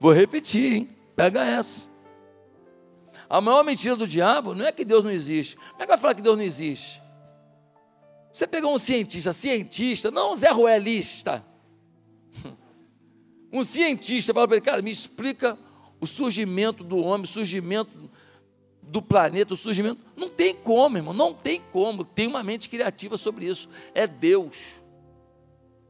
Vou 0.00 0.12
repetir, 0.12 0.72
hein? 0.72 0.88
Pega 1.14 1.44
essa. 1.44 1.90
A 3.28 3.38
maior 3.38 3.62
mentira 3.62 3.94
do 3.94 4.06
diabo 4.06 4.54
não 4.54 4.64
é 4.64 4.72
que 4.72 4.86
Deus 4.86 5.04
não 5.04 5.10
existe. 5.10 5.56
Como 5.56 5.76
é 5.76 5.80
que 5.82 5.88
vai 5.88 5.98
falar 5.98 6.14
que 6.14 6.22
Deus 6.22 6.38
não 6.38 6.44
existe? 6.44 7.02
Você 8.32 8.46
pegou 8.46 8.74
um 8.74 8.78
cientista, 8.78 9.30
cientista, 9.30 10.10
não 10.10 10.32
um 10.32 10.36
Zé 10.36 10.50
Ruelista. 10.50 11.44
Um 13.52 13.64
cientista 13.64 14.34
fala 14.34 14.46
para 14.46 14.58
ele, 14.58 14.64
cara, 14.64 14.82
me 14.82 14.90
explica 14.90 15.58
o 15.98 16.06
surgimento 16.06 16.84
do 16.84 16.98
homem, 16.98 17.26
surgimento 17.26 18.10
do 18.88 19.02
planeta, 19.02 19.54
o 19.54 19.56
surgimento. 19.56 20.00
Não 20.16 20.28
tem 20.28 20.54
como, 20.54 20.96
irmão, 20.96 21.14
não 21.14 21.32
tem 21.32 21.60
como. 21.72 22.04
Tem 22.04 22.26
uma 22.26 22.42
mente 22.42 22.68
criativa 22.68 23.16
sobre 23.16 23.46
isso. 23.46 23.68
É 23.94 24.06
Deus. 24.06 24.80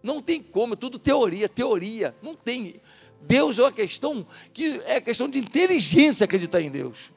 Não 0.02 0.20
tem 0.20 0.42
como, 0.42 0.74
é 0.74 0.76
tudo 0.76 0.98
teoria, 0.98 1.48
teoria. 1.48 2.14
Não 2.22 2.34
tem. 2.34 2.80
Deus 3.22 3.58
é 3.58 3.62
uma 3.62 3.72
questão 3.72 4.26
que 4.52 4.80
é 4.86 5.00
questão 5.00 5.28
de 5.28 5.38
inteligência 5.38 6.24
acreditar 6.24 6.60
em 6.60 6.70
Deus. 6.70 7.12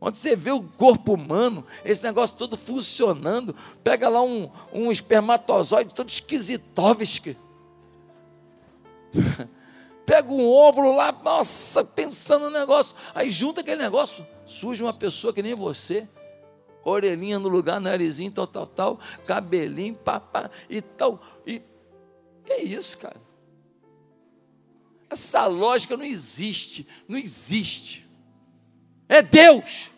Onde 0.00 0.18
você 0.18 0.36
vê 0.36 0.50
o 0.50 0.62
corpo 0.62 1.14
humano, 1.14 1.64
esse 1.84 2.02
negócio 2.04 2.36
todo 2.36 2.58
funcionando, 2.58 3.56
pega 3.82 4.08
lá 4.08 4.22
um, 4.22 4.50
um 4.72 4.92
espermatozoide 4.92 5.94
todo 5.94 6.10
esquisitovski. 6.10 7.36
pega 10.04 10.30
um 10.30 10.48
óvulo 10.48 10.94
lá, 10.94 11.12
nossa, 11.12 11.84
pensando 11.84 12.44
no 12.44 12.50
negócio. 12.50 12.94
Aí 13.14 13.30
junta 13.30 13.60
aquele 13.60 13.82
negócio, 13.82 14.26
surge 14.46 14.82
uma 14.82 14.92
pessoa 14.92 15.32
que 15.32 15.42
nem 15.42 15.54
você, 15.54 16.08
orelhinha 16.84 17.38
no 17.38 17.48
lugar, 17.48 17.80
narizinho, 17.80 18.30
tal, 18.30 18.46
tal, 18.46 18.66
tal, 18.66 19.00
cabelinho, 19.26 19.94
papá 19.94 20.50
e 20.68 20.82
tal. 20.82 21.20
E 21.46 21.62
é 22.48 22.62
isso, 22.62 22.98
cara? 22.98 23.16
Essa 25.08 25.46
lógica 25.46 25.96
não 25.96 26.04
existe, 26.04 26.86
não 27.08 27.16
existe. 27.16 28.06
É 29.08 29.22
Deus. 29.22 29.90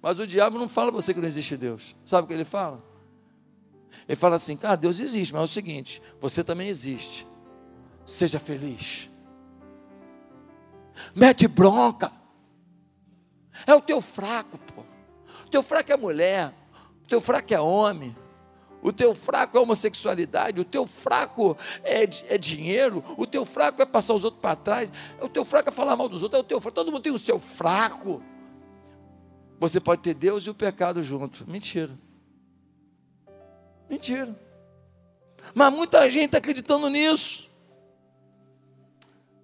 Mas 0.00 0.18
o 0.18 0.26
diabo 0.26 0.58
não 0.58 0.68
fala 0.68 0.90
para 0.90 1.00
você 1.00 1.12
que 1.12 1.20
não 1.20 1.28
existe 1.28 1.56
Deus. 1.56 1.94
Sabe 2.04 2.24
o 2.24 2.28
que 2.28 2.32
ele 2.32 2.44
fala? 2.44 2.82
Ele 4.08 4.16
fala 4.16 4.36
assim: 4.36 4.58
"Ah, 4.62 4.76
Deus 4.76 4.98
existe, 4.98 5.32
mas 5.32 5.42
é 5.42 5.44
o 5.44 5.48
seguinte, 5.48 6.02
você 6.18 6.42
também 6.42 6.68
existe. 6.68 7.26
Seja 8.04 8.40
feliz." 8.40 9.09
Mete 11.14 11.46
bronca. 11.48 12.12
É 13.66 13.74
o 13.74 13.80
teu 13.80 14.00
fraco, 14.00 14.58
pô. 14.58 14.82
O 15.46 15.50
teu 15.50 15.62
fraco 15.62 15.92
é 15.92 15.96
mulher. 15.96 16.54
O 17.04 17.08
teu 17.08 17.20
fraco 17.20 17.52
é 17.52 17.60
homem, 17.60 18.16
o 18.82 18.92
teu 18.92 19.14
fraco 19.14 19.56
é 19.58 19.60
homossexualidade, 19.60 20.60
o 20.60 20.64
teu 20.64 20.86
fraco 20.86 21.56
é, 21.82 22.04
é 22.28 22.38
dinheiro, 22.38 23.04
o 23.18 23.26
teu 23.26 23.44
fraco 23.44 23.82
é 23.82 23.86
passar 23.86 24.14
os 24.14 24.24
outros 24.24 24.40
para 24.40 24.56
trás, 24.56 24.92
o 25.20 25.28
teu 25.28 25.44
fraco 25.44 25.68
é 25.68 25.72
falar 25.72 25.96
mal 25.96 26.08
dos 26.08 26.22
outros, 26.22 26.40
é 26.40 26.42
o 26.42 26.46
teu 26.46 26.60
fraco, 26.60 26.74
todo 26.74 26.90
mundo 26.90 27.02
tem 27.02 27.12
o 27.12 27.18
seu 27.18 27.38
fraco. 27.38 28.22
Você 29.58 29.78
pode 29.78 30.00
ter 30.00 30.14
Deus 30.14 30.44
e 30.44 30.50
o 30.50 30.54
pecado 30.54 31.02
junto. 31.02 31.48
Mentira. 31.50 31.90
Mentira. 33.90 34.34
Mas 35.54 35.72
muita 35.72 36.08
gente 36.08 36.26
está 36.26 36.38
acreditando 36.38 36.88
nisso. 36.88 37.49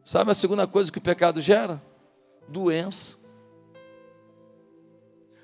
Sabe 0.06 0.30
a 0.30 0.34
segunda 0.34 0.68
coisa 0.68 0.92
que 0.92 0.98
o 0.98 1.00
pecado 1.00 1.40
gera? 1.40 1.82
Doença. 2.46 3.16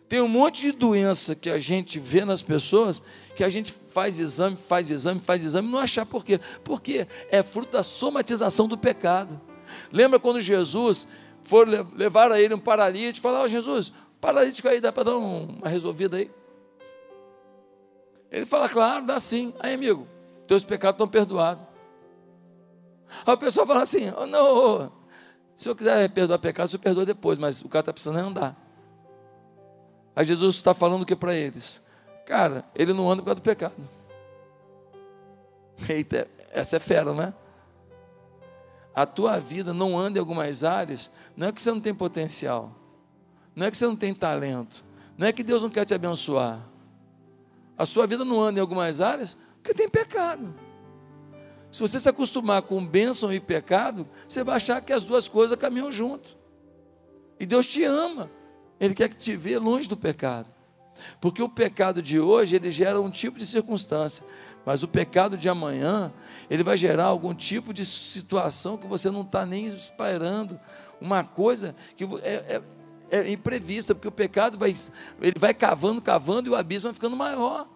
Tem 0.08 0.20
um 0.20 0.28
monte 0.28 0.62
de 0.62 0.70
doença 0.70 1.34
que 1.34 1.50
a 1.50 1.58
gente 1.58 1.98
vê 1.98 2.24
nas 2.24 2.42
pessoas, 2.42 3.02
que 3.34 3.42
a 3.42 3.48
gente 3.48 3.72
faz 3.72 4.20
exame, 4.20 4.56
faz 4.56 4.88
exame, 4.88 5.18
faz 5.18 5.44
exame, 5.44 5.68
não 5.68 5.80
achar 5.80 6.06
por 6.06 6.24
quê. 6.24 6.38
Porque 6.62 7.08
é 7.28 7.42
fruto 7.42 7.72
da 7.72 7.82
somatização 7.82 8.68
do 8.68 8.78
pecado. 8.78 9.40
Lembra 9.90 10.20
quando 10.20 10.40
Jesus 10.40 11.08
for 11.42 11.66
levar 11.66 12.30
a 12.30 12.40
ele 12.40 12.54
um 12.54 12.60
paralítico 12.60 13.18
e 13.18 13.20
falar, 13.20 13.42
oh, 13.42 13.48
Jesus, 13.48 13.92
paralítico 14.20 14.68
aí, 14.68 14.80
dá 14.80 14.92
para 14.92 15.10
dar 15.10 15.16
uma 15.16 15.68
resolvida 15.68 16.18
aí? 16.18 16.30
Ele 18.30 18.46
fala, 18.46 18.68
claro, 18.68 19.04
dá 19.04 19.18
sim. 19.18 19.52
Aí, 19.58 19.74
amigo, 19.74 20.06
teus 20.46 20.62
pecados 20.62 20.94
estão 20.94 21.08
perdoados. 21.08 21.71
Aí 23.26 23.34
a 23.34 23.36
pessoa 23.36 23.66
fala 23.66 23.82
assim: 23.82 24.12
oh, 24.16 24.26
não, 24.26 24.92
se 25.54 25.68
eu 25.68 25.76
quiser 25.76 26.08
perdoar 26.10 26.38
pecado, 26.38 26.70
eu 26.72 26.78
perdoa 26.78 27.06
depois, 27.06 27.38
mas 27.38 27.62
o 27.62 27.68
cara 27.68 27.80
está 27.80 27.92
precisando 27.92 28.18
andar. 28.18 28.56
Aí 30.14 30.24
Jesus 30.24 30.56
está 30.56 30.74
falando 30.74 31.02
o 31.02 31.06
que 31.06 31.16
para 31.16 31.34
eles? 31.34 31.82
Cara, 32.26 32.64
ele 32.74 32.92
não 32.92 33.10
anda 33.10 33.22
por 33.22 33.26
causa 33.26 33.40
do 33.40 33.44
pecado. 33.44 33.74
Eita, 35.88 36.28
essa 36.50 36.76
é 36.76 36.80
fera, 36.80 37.12
né? 37.12 37.34
A 38.94 39.06
tua 39.06 39.38
vida 39.38 39.72
não 39.72 39.98
anda 39.98 40.18
em 40.18 40.20
algumas 40.20 40.64
áreas, 40.64 41.10
não 41.36 41.48
é 41.48 41.52
que 41.52 41.62
você 41.62 41.70
não 41.70 41.80
tem 41.80 41.94
potencial, 41.94 42.74
não 43.56 43.66
é 43.66 43.70
que 43.70 43.76
você 43.76 43.86
não 43.86 43.96
tem 43.96 44.14
talento, 44.14 44.84
não 45.16 45.26
é 45.26 45.32
que 45.32 45.42
Deus 45.42 45.62
não 45.62 45.70
quer 45.70 45.84
te 45.86 45.94
abençoar. 45.94 46.60
A 47.76 47.86
sua 47.86 48.06
vida 48.06 48.24
não 48.24 48.40
anda 48.40 48.58
em 48.58 48.60
algumas 48.60 49.00
áreas 49.00 49.38
porque 49.62 49.72
tem 49.72 49.88
pecado. 49.88 50.54
Se 51.72 51.80
você 51.80 51.98
se 51.98 52.06
acostumar 52.06 52.60
com 52.60 52.84
bênção 52.84 53.32
e 53.32 53.40
pecado, 53.40 54.06
você 54.28 54.44
vai 54.44 54.56
achar 54.56 54.82
que 54.82 54.92
as 54.92 55.04
duas 55.04 55.26
coisas 55.26 55.58
caminham 55.58 55.90
junto. 55.90 56.36
E 57.40 57.46
Deus 57.46 57.66
te 57.66 57.82
ama. 57.82 58.30
Ele 58.78 58.92
quer 58.92 59.08
que 59.08 59.16
te 59.16 59.34
vê 59.34 59.58
longe 59.58 59.88
do 59.88 59.96
pecado. 59.96 60.48
Porque 61.18 61.42
o 61.42 61.48
pecado 61.48 62.02
de 62.02 62.20
hoje, 62.20 62.56
ele 62.56 62.70
gera 62.70 63.00
um 63.00 63.10
tipo 63.10 63.38
de 63.38 63.46
circunstância. 63.46 64.22
Mas 64.66 64.82
o 64.82 64.88
pecado 64.88 65.38
de 65.38 65.48
amanhã, 65.48 66.12
ele 66.50 66.62
vai 66.62 66.76
gerar 66.76 67.06
algum 67.06 67.34
tipo 67.34 67.72
de 67.72 67.86
situação 67.86 68.76
que 68.76 68.86
você 68.86 69.10
não 69.10 69.22
está 69.22 69.46
nem 69.46 69.64
esperando. 69.64 70.60
Uma 71.00 71.24
coisa 71.24 71.74
que 71.96 72.04
é, 72.22 72.60
é, 73.10 73.18
é 73.18 73.32
imprevista, 73.32 73.94
porque 73.94 74.08
o 74.08 74.12
pecado 74.12 74.58
vai, 74.58 74.74
ele 75.22 75.38
vai 75.38 75.54
cavando, 75.54 76.02
cavando 76.02 76.50
e 76.50 76.52
o 76.52 76.54
abismo 76.54 76.88
vai 76.90 76.94
ficando 76.94 77.16
maior. 77.16 77.66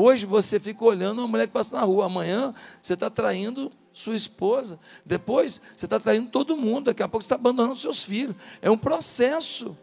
Hoje 0.00 0.26
você 0.26 0.60
fica 0.60 0.84
olhando 0.84 1.18
uma 1.18 1.26
mulher 1.26 1.48
que 1.48 1.52
passa 1.52 1.76
na 1.76 1.82
rua, 1.82 2.06
amanhã 2.06 2.54
você 2.80 2.94
está 2.94 3.10
traindo 3.10 3.72
sua 3.92 4.14
esposa, 4.14 4.78
depois 5.04 5.60
você 5.74 5.86
está 5.86 5.98
traindo 5.98 6.30
todo 6.30 6.56
mundo, 6.56 6.84
daqui 6.84 7.02
a 7.02 7.08
pouco 7.08 7.24
você 7.24 7.26
está 7.26 7.34
abandonando 7.34 7.74
seus 7.74 8.04
filhos. 8.04 8.36
É 8.62 8.70
um 8.70 8.78
processo. 8.78 9.76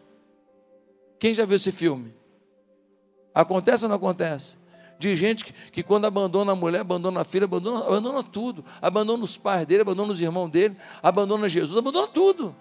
Quem 1.18 1.34
já 1.34 1.44
viu 1.44 1.56
esse 1.56 1.70
filme? 1.70 2.14
Acontece 3.34 3.84
ou 3.84 3.90
não 3.90 3.96
acontece? 3.96 4.56
De 4.98 5.14
gente 5.14 5.44
que, 5.44 5.52
que 5.70 5.82
quando 5.82 6.06
abandona 6.06 6.52
a 6.52 6.56
mulher, 6.56 6.80
abandona 6.80 7.20
a 7.20 7.24
filha, 7.24 7.44
abandona, 7.44 7.80
abandona 7.80 8.24
tudo, 8.24 8.64
abandona 8.80 9.22
os 9.22 9.36
pais 9.36 9.66
dele, 9.66 9.82
abandona 9.82 10.12
os 10.12 10.20
irmãos 10.22 10.48
dele, 10.48 10.78
abandona 11.02 11.46
Jesus, 11.46 11.76
abandona 11.76 12.08
tudo. 12.08 12.56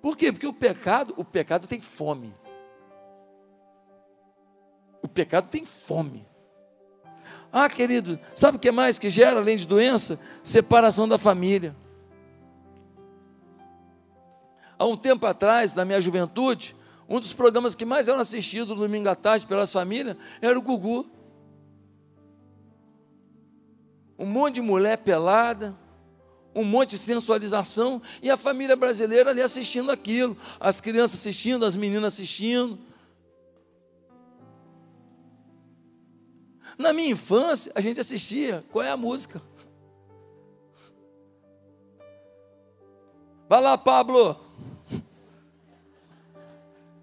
Por 0.00 0.16
quê? 0.16 0.32
Porque 0.32 0.48
o 0.48 0.52
pecado, 0.52 1.14
o 1.16 1.24
pecado 1.24 1.68
tem 1.68 1.80
fome. 1.80 2.34
O 5.00 5.06
pecado 5.06 5.46
tem 5.46 5.64
fome. 5.64 6.31
Ah, 7.52 7.68
querido, 7.68 8.18
sabe 8.34 8.56
o 8.56 8.60
que 8.60 8.72
mais 8.72 8.98
que 8.98 9.10
gera 9.10 9.38
além 9.38 9.56
de 9.56 9.66
doença? 9.66 10.18
Separação 10.42 11.06
da 11.06 11.18
família. 11.18 11.76
Há 14.78 14.86
um 14.86 14.96
tempo 14.96 15.26
atrás, 15.26 15.74
na 15.74 15.84
minha 15.84 16.00
juventude, 16.00 16.74
um 17.06 17.20
dos 17.20 17.34
programas 17.34 17.74
que 17.74 17.84
mais 17.84 18.08
eram 18.08 18.18
assistidos 18.18 18.74
no 18.74 18.76
domingo 18.76 19.06
à 19.06 19.14
tarde 19.14 19.46
pelas 19.46 19.70
famílias 19.70 20.16
era 20.40 20.58
o 20.58 20.62
Gugu. 20.62 21.06
Um 24.18 24.24
monte 24.24 24.54
de 24.54 24.62
mulher 24.62 24.96
pelada, 24.98 25.76
um 26.54 26.64
monte 26.64 26.90
de 26.90 26.98
sensualização, 26.98 28.00
e 28.22 28.30
a 28.30 28.36
família 28.36 28.76
brasileira 28.76 29.30
ali 29.30 29.42
assistindo 29.42 29.90
aquilo, 29.90 30.36
as 30.58 30.80
crianças 30.80 31.20
assistindo, 31.20 31.66
as 31.66 31.76
meninas 31.76 32.14
assistindo. 32.14 32.78
Na 36.82 36.92
minha 36.92 37.10
infância, 37.10 37.70
a 37.76 37.80
gente 37.80 38.00
assistia. 38.00 38.64
Qual 38.72 38.84
é 38.84 38.90
a 38.90 38.96
música? 38.96 39.40
Vai 43.48 43.60
lá, 43.60 43.78
Pablo. 43.78 44.36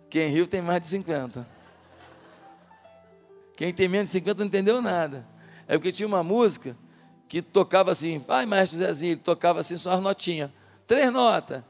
Quem 0.10 0.30
riu 0.32 0.46
tem 0.46 0.62
mais 0.62 0.82
de 0.82 0.88
50. 0.88 1.48
Quem 3.56 3.74
tem 3.74 3.88
menos 3.88 4.10
de 4.10 4.14
50 4.14 4.40
não 4.40 4.48
entendeu 4.48 4.82
nada. 4.82 5.26
É 5.66 5.78
porque 5.78 5.94
tinha 5.94 6.08
uma 6.08 6.24
música 6.24 6.76
que 7.30 7.42
tocava 7.42 7.92
assim, 7.92 8.18
vai, 8.18 8.46
maestro 8.46 8.80
Zezinho, 8.80 9.16
tocava 9.16 9.62
assim 9.62 9.78
só 9.78 9.94
as 9.94 10.02
notinhas. 10.02 10.52
Três 10.86 11.10
notas. 11.10 11.64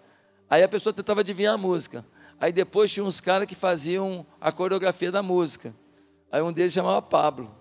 Aí 0.49 0.63
a 0.63 0.67
pessoa 0.67 0.91
tentava 0.91 1.19
adivinhar 1.19 1.53
a 1.53 1.57
música. 1.57 2.03
Aí 2.39 2.51
depois 2.51 2.91
tinha 2.91 3.03
uns 3.03 3.21
caras 3.21 3.47
que 3.47 3.53
faziam 3.53 4.25
a 4.41 4.51
coreografia 4.51 5.11
da 5.11 5.21
música. 5.21 5.75
Aí 6.31 6.41
um 6.41 6.51
deles 6.51 6.73
chamava 6.73 7.03
Pablo. 7.03 7.58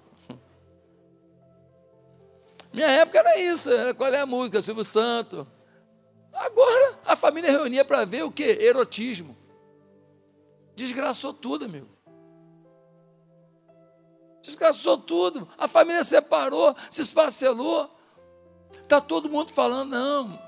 Minha 2.73 2.89
época 2.89 3.19
era 3.19 3.39
isso, 3.39 3.71
era 3.71 3.95
qual 3.95 4.13
é 4.13 4.21
a 4.21 4.27
música, 4.27 4.61
Silvio 4.61 4.85
Santo. 4.85 5.47
Agora 6.33 6.99
a 7.05 7.17
família 7.17 7.51
reunia 7.51 7.85
para 7.85 8.05
ver 8.05 8.25
o 8.25 8.31
que? 8.31 8.45
Erotismo. 8.45 9.37
Desgraçou 10.77 11.35
tudo, 11.35 11.65
amigo. 11.65 11.89
Desgraçou 14.43 14.97
tudo. 14.97 15.49
A 15.59 15.67
família 15.67 16.05
separou, 16.05 16.75
se 16.91 17.03
esfacelou. 17.03 17.91
Está 18.73 19.01
todo 19.01 19.29
mundo 19.29 19.51
falando, 19.51 19.91
não, 19.91 20.48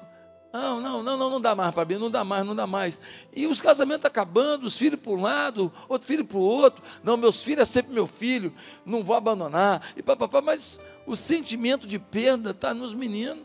não, 0.52 0.80
não, 0.80 1.02
não, 1.02 1.16
não, 1.16 1.30
não 1.30 1.40
dá 1.40 1.54
mais 1.54 1.72
para 1.72 1.84
mim, 1.84 1.94
não 1.94 2.10
dá 2.10 2.24
mais, 2.24 2.44
não 2.44 2.56
dá 2.56 2.66
mais. 2.66 3.00
E 3.34 3.46
os 3.46 3.60
casamentos 3.60 4.04
acabando, 4.04 4.64
os 4.64 4.76
filhos 4.76 4.98
para 4.98 5.12
um 5.12 5.20
lado, 5.20 5.72
outro 5.88 6.06
filho 6.06 6.24
para 6.24 6.38
o 6.38 6.40
outro. 6.40 6.82
Não, 7.04 7.16
meus 7.16 7.42
filhos 7.42 7.62
é 7.62 7.64
sempre 7.64 7.92
meu 7.92 8.06
filho, 8.06 8.52
não 8.84 9.04
vou 9.04 9.14
abandonar. 9.14 9.92
E 9.96 10.02
papapá, 10.02 10.40
mas 10.40 10.80
o 11.06 11.14
sentimento 11.14 11.86
de 11.86 11.98
perda 11.98 12.50
está 12.50 12.74
nos 12.74 12.92
meninos. 12.92 13.44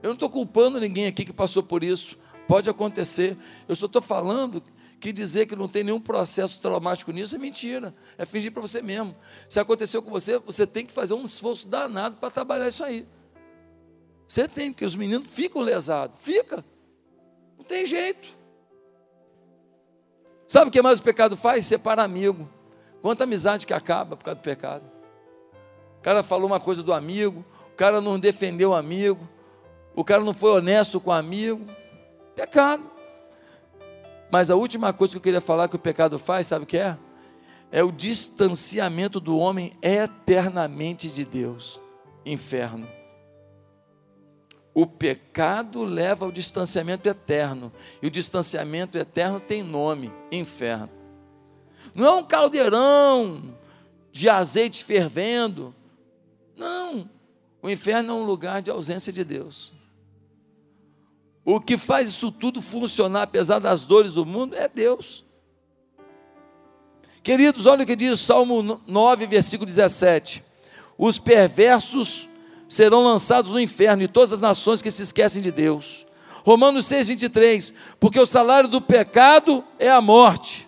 Eu 0.00 0.08
não 0.08 0.14
estou 0.14 0.30
culpando 0.30 0.78
ninguém 0.78 1.06
aqui 1.06 1.24
que 1.24 1.32
passou 1.32 1.62
por 1.62 1.82
isso. 1.82 2.16
Pode 2.46 2.70
acontecer. 2.70 3.36
Eu 3.68 3.74
só 3.74 3.86
estou 3.86 4.02
falando 4.02 4.62
que 5.00 5.12
dizer 5.12 5.46
que 5.46 5.56
não 5.56 5.66
tem 5.66 5.82
nenhum 5.82 6.00
processo 6.00 6.60
traumático 6.60 7.10
nisso 7.10 7.34
é 7.34 7.38
mentira. 7.38 7.92
É 8.16 8.24
fingir 8.24 8.52
para 8.52 8.62
você 8.62 8.80
mesmo. 8.80 9.16
Se 9.48 9.58
aconteceu 9.58 10.00
com 10.02 10.10
você, 10.10 10.38
você 10.38 10.64
tem 10.66 10.86
que 10.86 10.92
fazer 10.92 11.14
um 11.14 11.24
esforço 11.24 11.66
danado 11.66 12.16
para 12.16 12.30
trabalhar 12.30 12.68
isso 12.68 12.84
aí. 12.84 13.06
Você 14.32 14.48
tem, 14.48 14.72
porque 14.72 14.86
os 14.86 14.96
meninos 14.96 15.26
ficam 15.26 15.60
lesados. 15.60 16.18
Fica. 16.18 16.64
Não 17.58 17.66
tem 17.66 17.84
jeito. 17.84 18.26
Sabe 20.48 20.70
o 20.70 20.72
que 20.72 20.80
mais 20.80 21.00
o 21.00 21.02
pecado 21.02 21.36
faz? 21.36 21.66
Separa 21.66 22.02
amigo. 22.02 22.48
Quanta 23.02 23.24
amizade 23.24 23.66
que 23.66 23.74
acaba 23.74 24.16
por 24.16 24.24
causa 24.24 24.40
do 24.40 24.42
pecado. 24.42 24.90
O 25.98 26.00
cara 26.00 26.22
falou 26.22 26.46
uma 26.46 26.58
coisa 26.58 26.82
do 26.82 26.94
amigo, 26.94 27.44
o 27.74 27.76
cara 27.76 28.00
não 28.00 28.18
defendeu 28.18 28.70
o 28.70 28.74
amigo, 28.74 29.28
o 29.94 30.02
cara 30.02 30.24
não 30.24 30.32
foi 30.32 30.52
honesto 30.52 30.98
com 30.98 31.10
o 31.10 31.12
amigo. 31.12 31.66
Pecado. 32.34 32.90
Mas 34.30 34.50
a 34.50 34.56
última 34.56 34.94
coisa 34.94 35.12
que 35.12 35.18
eu 35.18 35.22
queria 35.22 35.42
falar 35.42 35.68
que 35.68 35.76
o 35.76 35.78
pecado 35.78 36.18
faz, 36.18 36.46
sabe 36.46 36.64
o 36.64 36.66
que 36.66 36.78
é? 36.78 36.96
É 37.70 37.84
o 37.84 37.92
distanciamento 37.92 39.20
do 39.20 39.36
homem 39.36 39.76
eternamente 39.82 41.10
de 41.10 41.22
Deus. 41.22 41.78
Inferno. 42.24 43.01
O 44.74 44.86
pecado 44.86 45.84
leva 45.84 46.24
ao 46.24 46.32
distanciamento 46.32 47.08
eterno. 47.08 47.72
E 48.00 48.06
o 48.06 48.10
distanciamento 48.10 48.96
eterno 48.96 49.38
tem 49.38 49.62
nome: 49.62 50.12
inferno. 50.30 50.90
Não 51.94 52.06
é 52.06 52.12
um 52.12 52.24
caldeirão 52.24 53.54
de 54.10 54.28
azeite 54.28 54.84
fervendo. 54.84 55.74
Não. 56.56 57.08
O 57.60 57.68
inferno 57.68 58.12
é 58.12 58.16
um 58.16 58.24
lugar 58.24 58.62
de 58.62 58.70
ausência 58.70 59.12
de 59.12 59.22
Deus. 59.24 59.72
O 61.44 61.60
que 61.60 61.76
faz 61.76 62.08
isso 62.08 62.30
tudo 62.30 62.62
funcionar, 62.62 63.22
apesar 63.22 63.58
das 63.58 63.84
dores 63.86 64.14
do 64.14 64.24
mundo, 64.24 64.54
é 64.54 64.68
Deus. 64.68 65.24
Queridos, 67.22 67.66
olha 67.66 67.84
o 67.84 67.86
que 67.86 67.94
diz 67.94 68.20
Salmo 68.20 68.80
9, 68.86 69.26
versículo 69.26 69.66
17: 69.66 70.42
Os 70.96 71.18
perversos 71.18 72.28
serão 72.72 73.04
lançados 73.04 73.52
no 73.52 73.60
inferno, 73.60 74.02
e 74.02 74.08
todas 74.08 74.32
as 74.32 74.40
nações 74.40 74.80
que 74.80 74.90
se 74.90 75.02
esquecem 75.02 75.42
de 75.42 75.50
Deus. 75.50 76.06
Romanos 76.42 76.86
6, 76.86 77.08
23: 77.08 77.74
Porque 78.00 78.18
o 78.18 78.24
salário 78.24 78.66
do 78.66 78.80
pecado 78.80 79.62
é 79.78 79.90
a 79.90 80.00
morte. 80.00 80.66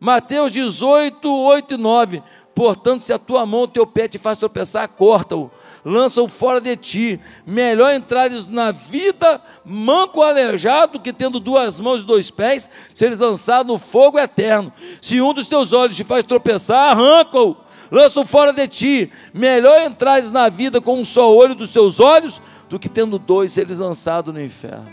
Mateus 0.00 0.50
18, 0.50 1.30
8 1.30 1.74
e 1.74 1.76
9: 1.76 2.22
Portanto, 2.56 3.02
se 3.02 3.12
a 3.12 3.20
tua 3.20 3.46
mão 3.46 3.60
ou 3.60 3.68
teu 3.68 3.86
pé 3.86 4.08
te 4.08 4.18
faz 4.18 4.36
tropeçar, 4.36 4.88
corta-o, 4.88 5.48
lança-o 5.84 6.26
fora 6.26 6.60
de 6.60 6.74
ti. 6.76 7.20
Melhor 7.46 7.94
entrares 7.94 8.48
na 8.48 8.72
vida 8.72 9.40
manco 9.64 10.22
aleijado 10.22 10.98
que 10.98 11.12
tendo 11.12 11.38
duas 11.38 11.78
mãos 11.78 12.02
e 12.02 12.04
dois 12.04 12.32
pés, 12.32 12.68
seres 12.92 13.20
lançado 13.20 13.68
no 13.68 13.78
fogo 13.78 14.18
eterno. 14.18 14.72
Se 15.00 15.20
um 15.20 15.32
dos 15.32 15.46
teus 15.46 15.72
olhos 15.72 15.94
te 15.94 16.02
faz 16.02 16.24
tropeçar, 16.24 16.90
arranca-o, 16.90 17.56
lança-o 17.90 18.26
fora 18.26 18.52
de 18.52 18.66
ti. 18.68 19.12
Melhor 19.32 19.82
entrares 19.82 20.32
na 20.32 20.48
vida 20.48 20.80
com 20.80 20.98
um 20.98 21.04
só 21.04 21.32
olho 21.34 21.54
dos 21.54 21.72
teus 21.72 22.00
olhos 22.00 22.40
do 22.68 22.78
que 22.78 22.88
tendo 22.88 23.18
dois 23.18 23.52
seres 23.52 23.78
lançado 23.78 24.32
no 24.32 24.40
inferno. 24.40 24.92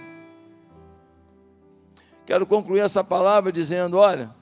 Quero 2.26 2.46
concluir 2.46 2.80
essa 2.80 3.04
palavra 3.04 3.52
dizendo: 3.52 3.98
olha 3.98 4.34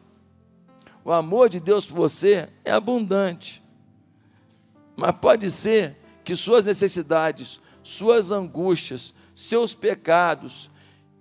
o 1.06 1.12
amor 1.12 1.50
de 1.50 1.60
Deus 1.60 1.86
por 1.86 1.96
você 1.96 2.48
é 2.64 2.72
abundante. 2.72 3.62
Mas 4.96 5.16
pode 5.16 5.50
ser 5.50 5.98
que 6.24 6.36
suas 6.36 6.66
necessidades, 6.66 7.60
suas 7.82 8.32
angústias, 8.32 9.14
seus 9.36 9.76
pecados 9.76 10.70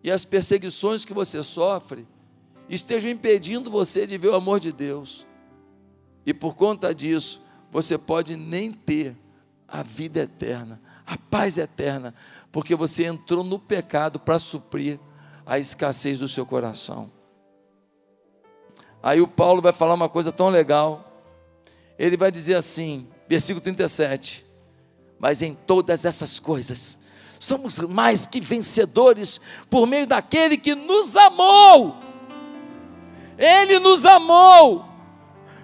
e 0.04 0.10
as 0.10 0.24
perseguições 0.24 1.04
que 1.04 1.12
você 1.12 1.42
sofre 1.42 2.06
estejam 2.68 3.10
impedindo 3.10 3.70
você 3.70 4.06
de 4.06 4.16
ver 4.16 4.28
o 4.28 4.34
amor 4.34 4.60
de 4.60 4.70
Deus. 4.70 5.26
E 6.24 6.32
por 6.32 6.54
conta 6.54 6.94
disso, 6.94 7.40
você 7.70 7.98
pode 7.98 8.36
nem 8.36 8.72
ter 8.72 9.16
a 9.66 9.82
vida 9.82 10.20
eterna, 10.20 10.80
a 11.06 11.16
paz 11.16 11.56
eterna, 11.56 12.14
porque 12.52 12.74
você 12.74 13.04
entrou 13.04 13.42
no 13.42 13.58
pecado 13.58 14.20
para 14.20 14.38
suprir 14.38 15.00
a 15.46 15.58
escassez 15.58 16.18
do 16.18 16.28
seu 16.28 16.44
coração. 16.44 17.10
Aí 19.02 19.20
o 19.20 19.26
Paulo 19.26 19.60
vai 19.60 19.72
falar 19.72 19.94
uma 19.94 20.08
coisa 20.08 20.30
tão 20.30 20.48
legal. 20.48 21.24
Ele 21.98 22.16
vai 22.16 22.30
dizer 22.30 22.54
assim, 22.54 23.08
versículo 23.26 23.60
37. 23.62 24.44
Mas 25.18 25.42
em 25.42 25.54
todas 25.54 26.04
essas 26.04 26.38
coisas, 26.38 26.98
somos 27.40 27.78
mais 27.78 28.26
que 28.26 28.40
vencedores 28.40 29.40
por 29.68 29.86
meio 29.86 30.06
daquele 30.06 30.56
que 30.56 30.74
nos 30.74 31.16
amou. 31.16 31.96
Ele 33.38 33.80
nos 33.80 34.04
amou 34.04 34.91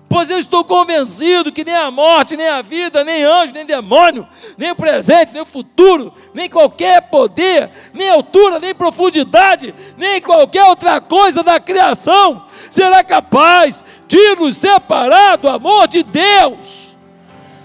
pois 0.08 0.30
eu 0.30 0.38
estou 0.38 0.64
convencido 0.64 1.52
que 1.52 1.64
nem 1.64 1.74
a 1.74 1.90
morte, 1.90 2.36
nem 2.36 2.48
a 2.48 2.62
vida, 2.62 3.04
nem 3.04 3.22
anjo, 3.22 3.52
nem 3.52 3.66
demônio, 3.66 4.26
nem 4.56 4.70
o 4.70 4.76
presente, 4.76 5.32
nem 5.32 5.42
o 5.42 5.46
futuro, 5.46 6.12
nem 6.32 6.48
qualquer 6.48 7.02
poder, 7.10 7.70
nem 7.92 8.08
altura, 8.08 8.58
nem 8.58 8.74
profundidade, 8.74 9.74
nem 9.96 10.20
qualquer 10.20 10.64
outra 10.64 11.00
coisa 11.00 11.42
da 11.42 11.60
criação 11.60 12.44
será 12.70 13.04
capaz 13.04 13.84
de 14.06 14.36
nos 14.36 14.56
separar 14.56 15.36
do 15.36 15.48
amor 15.48 15.86
de 15.86 16.02
Deus 16.02 16.96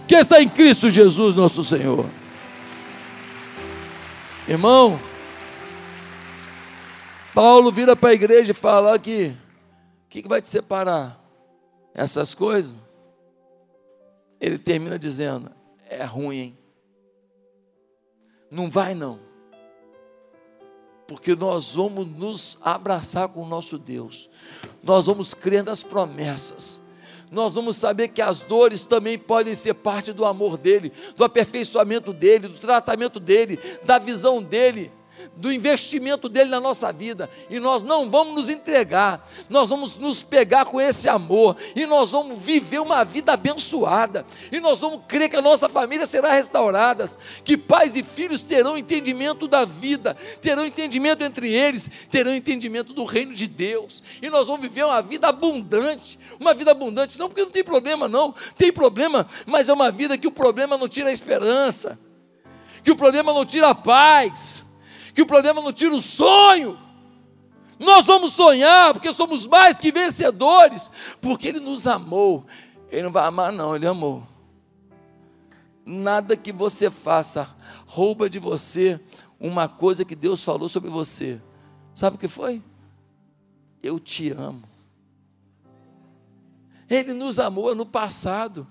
que 0.08 0.16
está 0.16 0.42
em 0.42 0.50
Cristo 0.50 0.90
Jesus, 0.90 1.36
nosso 1.36 1.64
Senhor. 1.64 2.06
Irmão, 4.48 5.00
Paulo 7.34 7.72
vira 7.72 7.96
para 7.96 8.10
a 8.10 8.14
igreja 8.14 8.52
e 8.52 8.56
fala 8.56 9.00
que 9.00 9.34
o 10.06 10.10
que 10.10 10.28
vai 10.28 10.42
te 10.42 10.48
separar? 10.48 11.23
Essas 11.94 12.34
coisas, 12.34 12.76
ele 14.40 14.58
termina 14.58 14.98
dizendo: 14.98 15.52
é 15.90 16.04
ruim, 16.04 16.38
hein? 16.38 16.58
Não 18.50 18.70
vai 18.70 18.94
não. 18.94 19.20
Porque 21.08 21.36
nós 21.36 21.76
vamos 21.76 22.10
nos 22.10 22.58
abraçar 22.62 23.30
com 23.30 23.44
o 23.44 23.48
nosso 23.48 23.78
Deus, 23.78 24.30
nós 24.82 25.06
vamos 25.06 25.34
crer 25.34 25.64
nas 25.64 25.84
promessas, 25.84 26.82
nós 27.30 27.56
vamos 27.56 27.78
saber 27.78 28.08
que 28.08 28.22
as 28.22 28.42
dores 28.42 28.86
também 28.86 29.20
podem 29.20 29.54
ser 29.54 29.74
parte 29.74 30.14
do 30.14 30.26
amor 30.26 30.58
dEle, 30.58 30.92
do 31.16 31.24
aperfeiçoamento 31.24 32.14
dEle, 32.14 32.48
do 32.48 32.58
tratamento 32.58 33.20
dEle, 33.20 33.60
da 33.84 34.00
visão 34.00 34.42
dEle 34.42 34.92
do 35.36 35.52
investimento 35.52 36.28
dele 36.30 36.50
na 36.50 36.60
nossa 36.60 36.92
vida, 36.92 37.30
e 37.50 37.60
nós 37.60 37.84
não 37.84 38.10
vamos 38.10 38.36
nos 38.36 38.50
entregar, 38.50 39.28
nós 39.50 39.70
vamos 39.70 39.98
nos 39.98 40.24
pegar 40.24 40.66
com 40.66 40.80
esse 40.80 41.10
amor, 41.10 41.56
e 41.76 41.86
nós 41.86 42.12
vamos 42.12 42.42
viver 42.42 42.80
uma 42.80 43.04
vida 43.04 43.34
abençoada, 43.34 44.26
e 44.52 44.60
nós 44.60 44.80
vamos 44.80 45.02
crer 45.08 45.30
que 45.30 45.36
a 45.36 45.42
nossa 45.42 45.68
família 45.70 46.06
será 46.06 46.34
restaurada, 46.34 47.06
que 47.44 47.58
pais 47.58 47.96
e 47.96 48.04
filhos 48.04 48.42
terão 48.42 48.78
entendimento 48.78 49.48
da 49.48 49.66
vida, 49.66 50.16
terão 50.42 50.66
entendimento 50.66 51.24
entre 51.24 51.52
eles, 51.52 51.90
terão 52.10 52.34
entendimento 52.36 52.94
do 52.94 53.04
reino 53.06 53.34
de 53.34 53.48
Deus, 53.48 54.04
e 54.22 54.30
nós 54.30 54.48
vamos 54.48 54.62
viver 54.62 54.86
uma 54.86 55.02
vida 55.02 55.28
abundante, 55.28 56.20
uma 56.40 56.54
vida 56.54 56.72
abundante, 56.72 57.18
não 57.18 57.28
porque 57.28 57.44
não 57.44 57.52
tem 57.52 57.64
problema, 57.64 58.08
não, 58.08 58.34
tem 58.58 58.72
problema, 58.72 59.28
mas 59.46 59.70
é 59.70 59.74
uma 59.74 59.92
vida 59.92 60.18
que 60.18 60.28
o 60.28 60.32
problema 60.32 60.78
não 60.78 60.88
tira 60.88 61.10
a 61.10 61.14
esperança, 61.14 61.98
que 62.84 62.92
o 62.92 62.96
problema 62.96 63.34
não 63.34 63.46
tira 63.46 63.70
a 63.70 63.76
paz 63.76 64.63
que 65.14 65.22
o 65.22 65.26
problema 65.26 65.62
não 65.62 65.72
tira 65.72 65.94
o 65.94 66.02
sonho. 66.02 66.80
Nós 67.80 68.06
vamos 68.06 68.34
sonhar, 68.34 68.94
porque 68.94 69.12
somos 69.12 69.46
mais 69.46 69.78
que 69.78 69.92
vencedores, 69.92 70.90
porque 71.22 71.50
Ele 71.50 71.60
nos 71.60 71.86
amou. 71.86 72.46
Ele 72.90 73.04
não 73.04 73.12
vai 73.12 73.26
amar, 73.26 73.52
não, 73.52 73.76
Ele 73.76 73.88
amou. 73.88 74.26
Nada 75.86 76.38
que 76.38 76.52
você 76.52 76.90
faça 76.90 77.48
rouba 77.86 78.30
de 78.30 78.40
você 78.40 79.00
uma 79.40 79.68
coisa 79.68 80.06
que 80.06 80.16
Deus 80.16 80.44
falou 80.44 80.70
sobre 80.70 80.90
você. 80.90 81.40
Sabe 81.94 82.16
o 82.16 82.20
que 82.20 82.28
foi? 82.28 82.62
Eu 83.82 84.00
te 84.00 84.32
amo. 84.32 84.64
Ele 86.90 87.14
nos 87.14 87.40
amou 87.40 87.76
no 87.76 87.86
passado. 87.86 88.66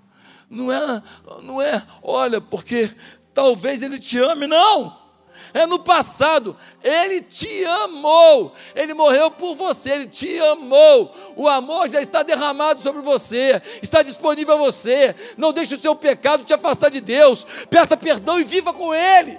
Não 0.48 0.72
é, 0.72 1.02
não 1.42 1.60
é, 1.60 1.86
olha, 2.02 2.40
porque 2.40 2.90
talvez 3.34 3.82
ele 3.82 3.98
te 3.98 4.18
ame, 4.18 4.46
não 4.46 5.01
é 5.54 5.66
no 5.66 5.78
passado. 5.78 6.56
Ele 6.82 7.20
te 7.20 7.64
amou, 7.64 8.52
ele 8.74 8.94
morreu 8.94 9.30
por 9.30 9.54
você, 9.54 9.90
ele 9.90 10.06
te 10.06 10.38
amou. 10.38 11.14
O 11.36 11.48
amor 11.48 11.88
já 11.88 12.00
está 12.00 12.22
derramado 12.22 12.80
sobre 12.80 13.02
você, 13.02 13.60
está 13.82 14.02
disponível 14.02 14.54
a 14.54 14.58
você. 14.58 15.14
Não 15.36 15.52
deixe 15.52 15.74
o 15.74 15.78
seu 15.78 15.94
pecado 15.94 16.44
te 16.44 16.54
afastar 16.54 16.90
de 16.90 17.00
Deus. 17.00 17.46
Peça 17.70 17.96
perdão 17.96 18.38
e 18.40 18.44
viva 18.44 18.72
com 18.72 18.94
Ele. 18.94 19.38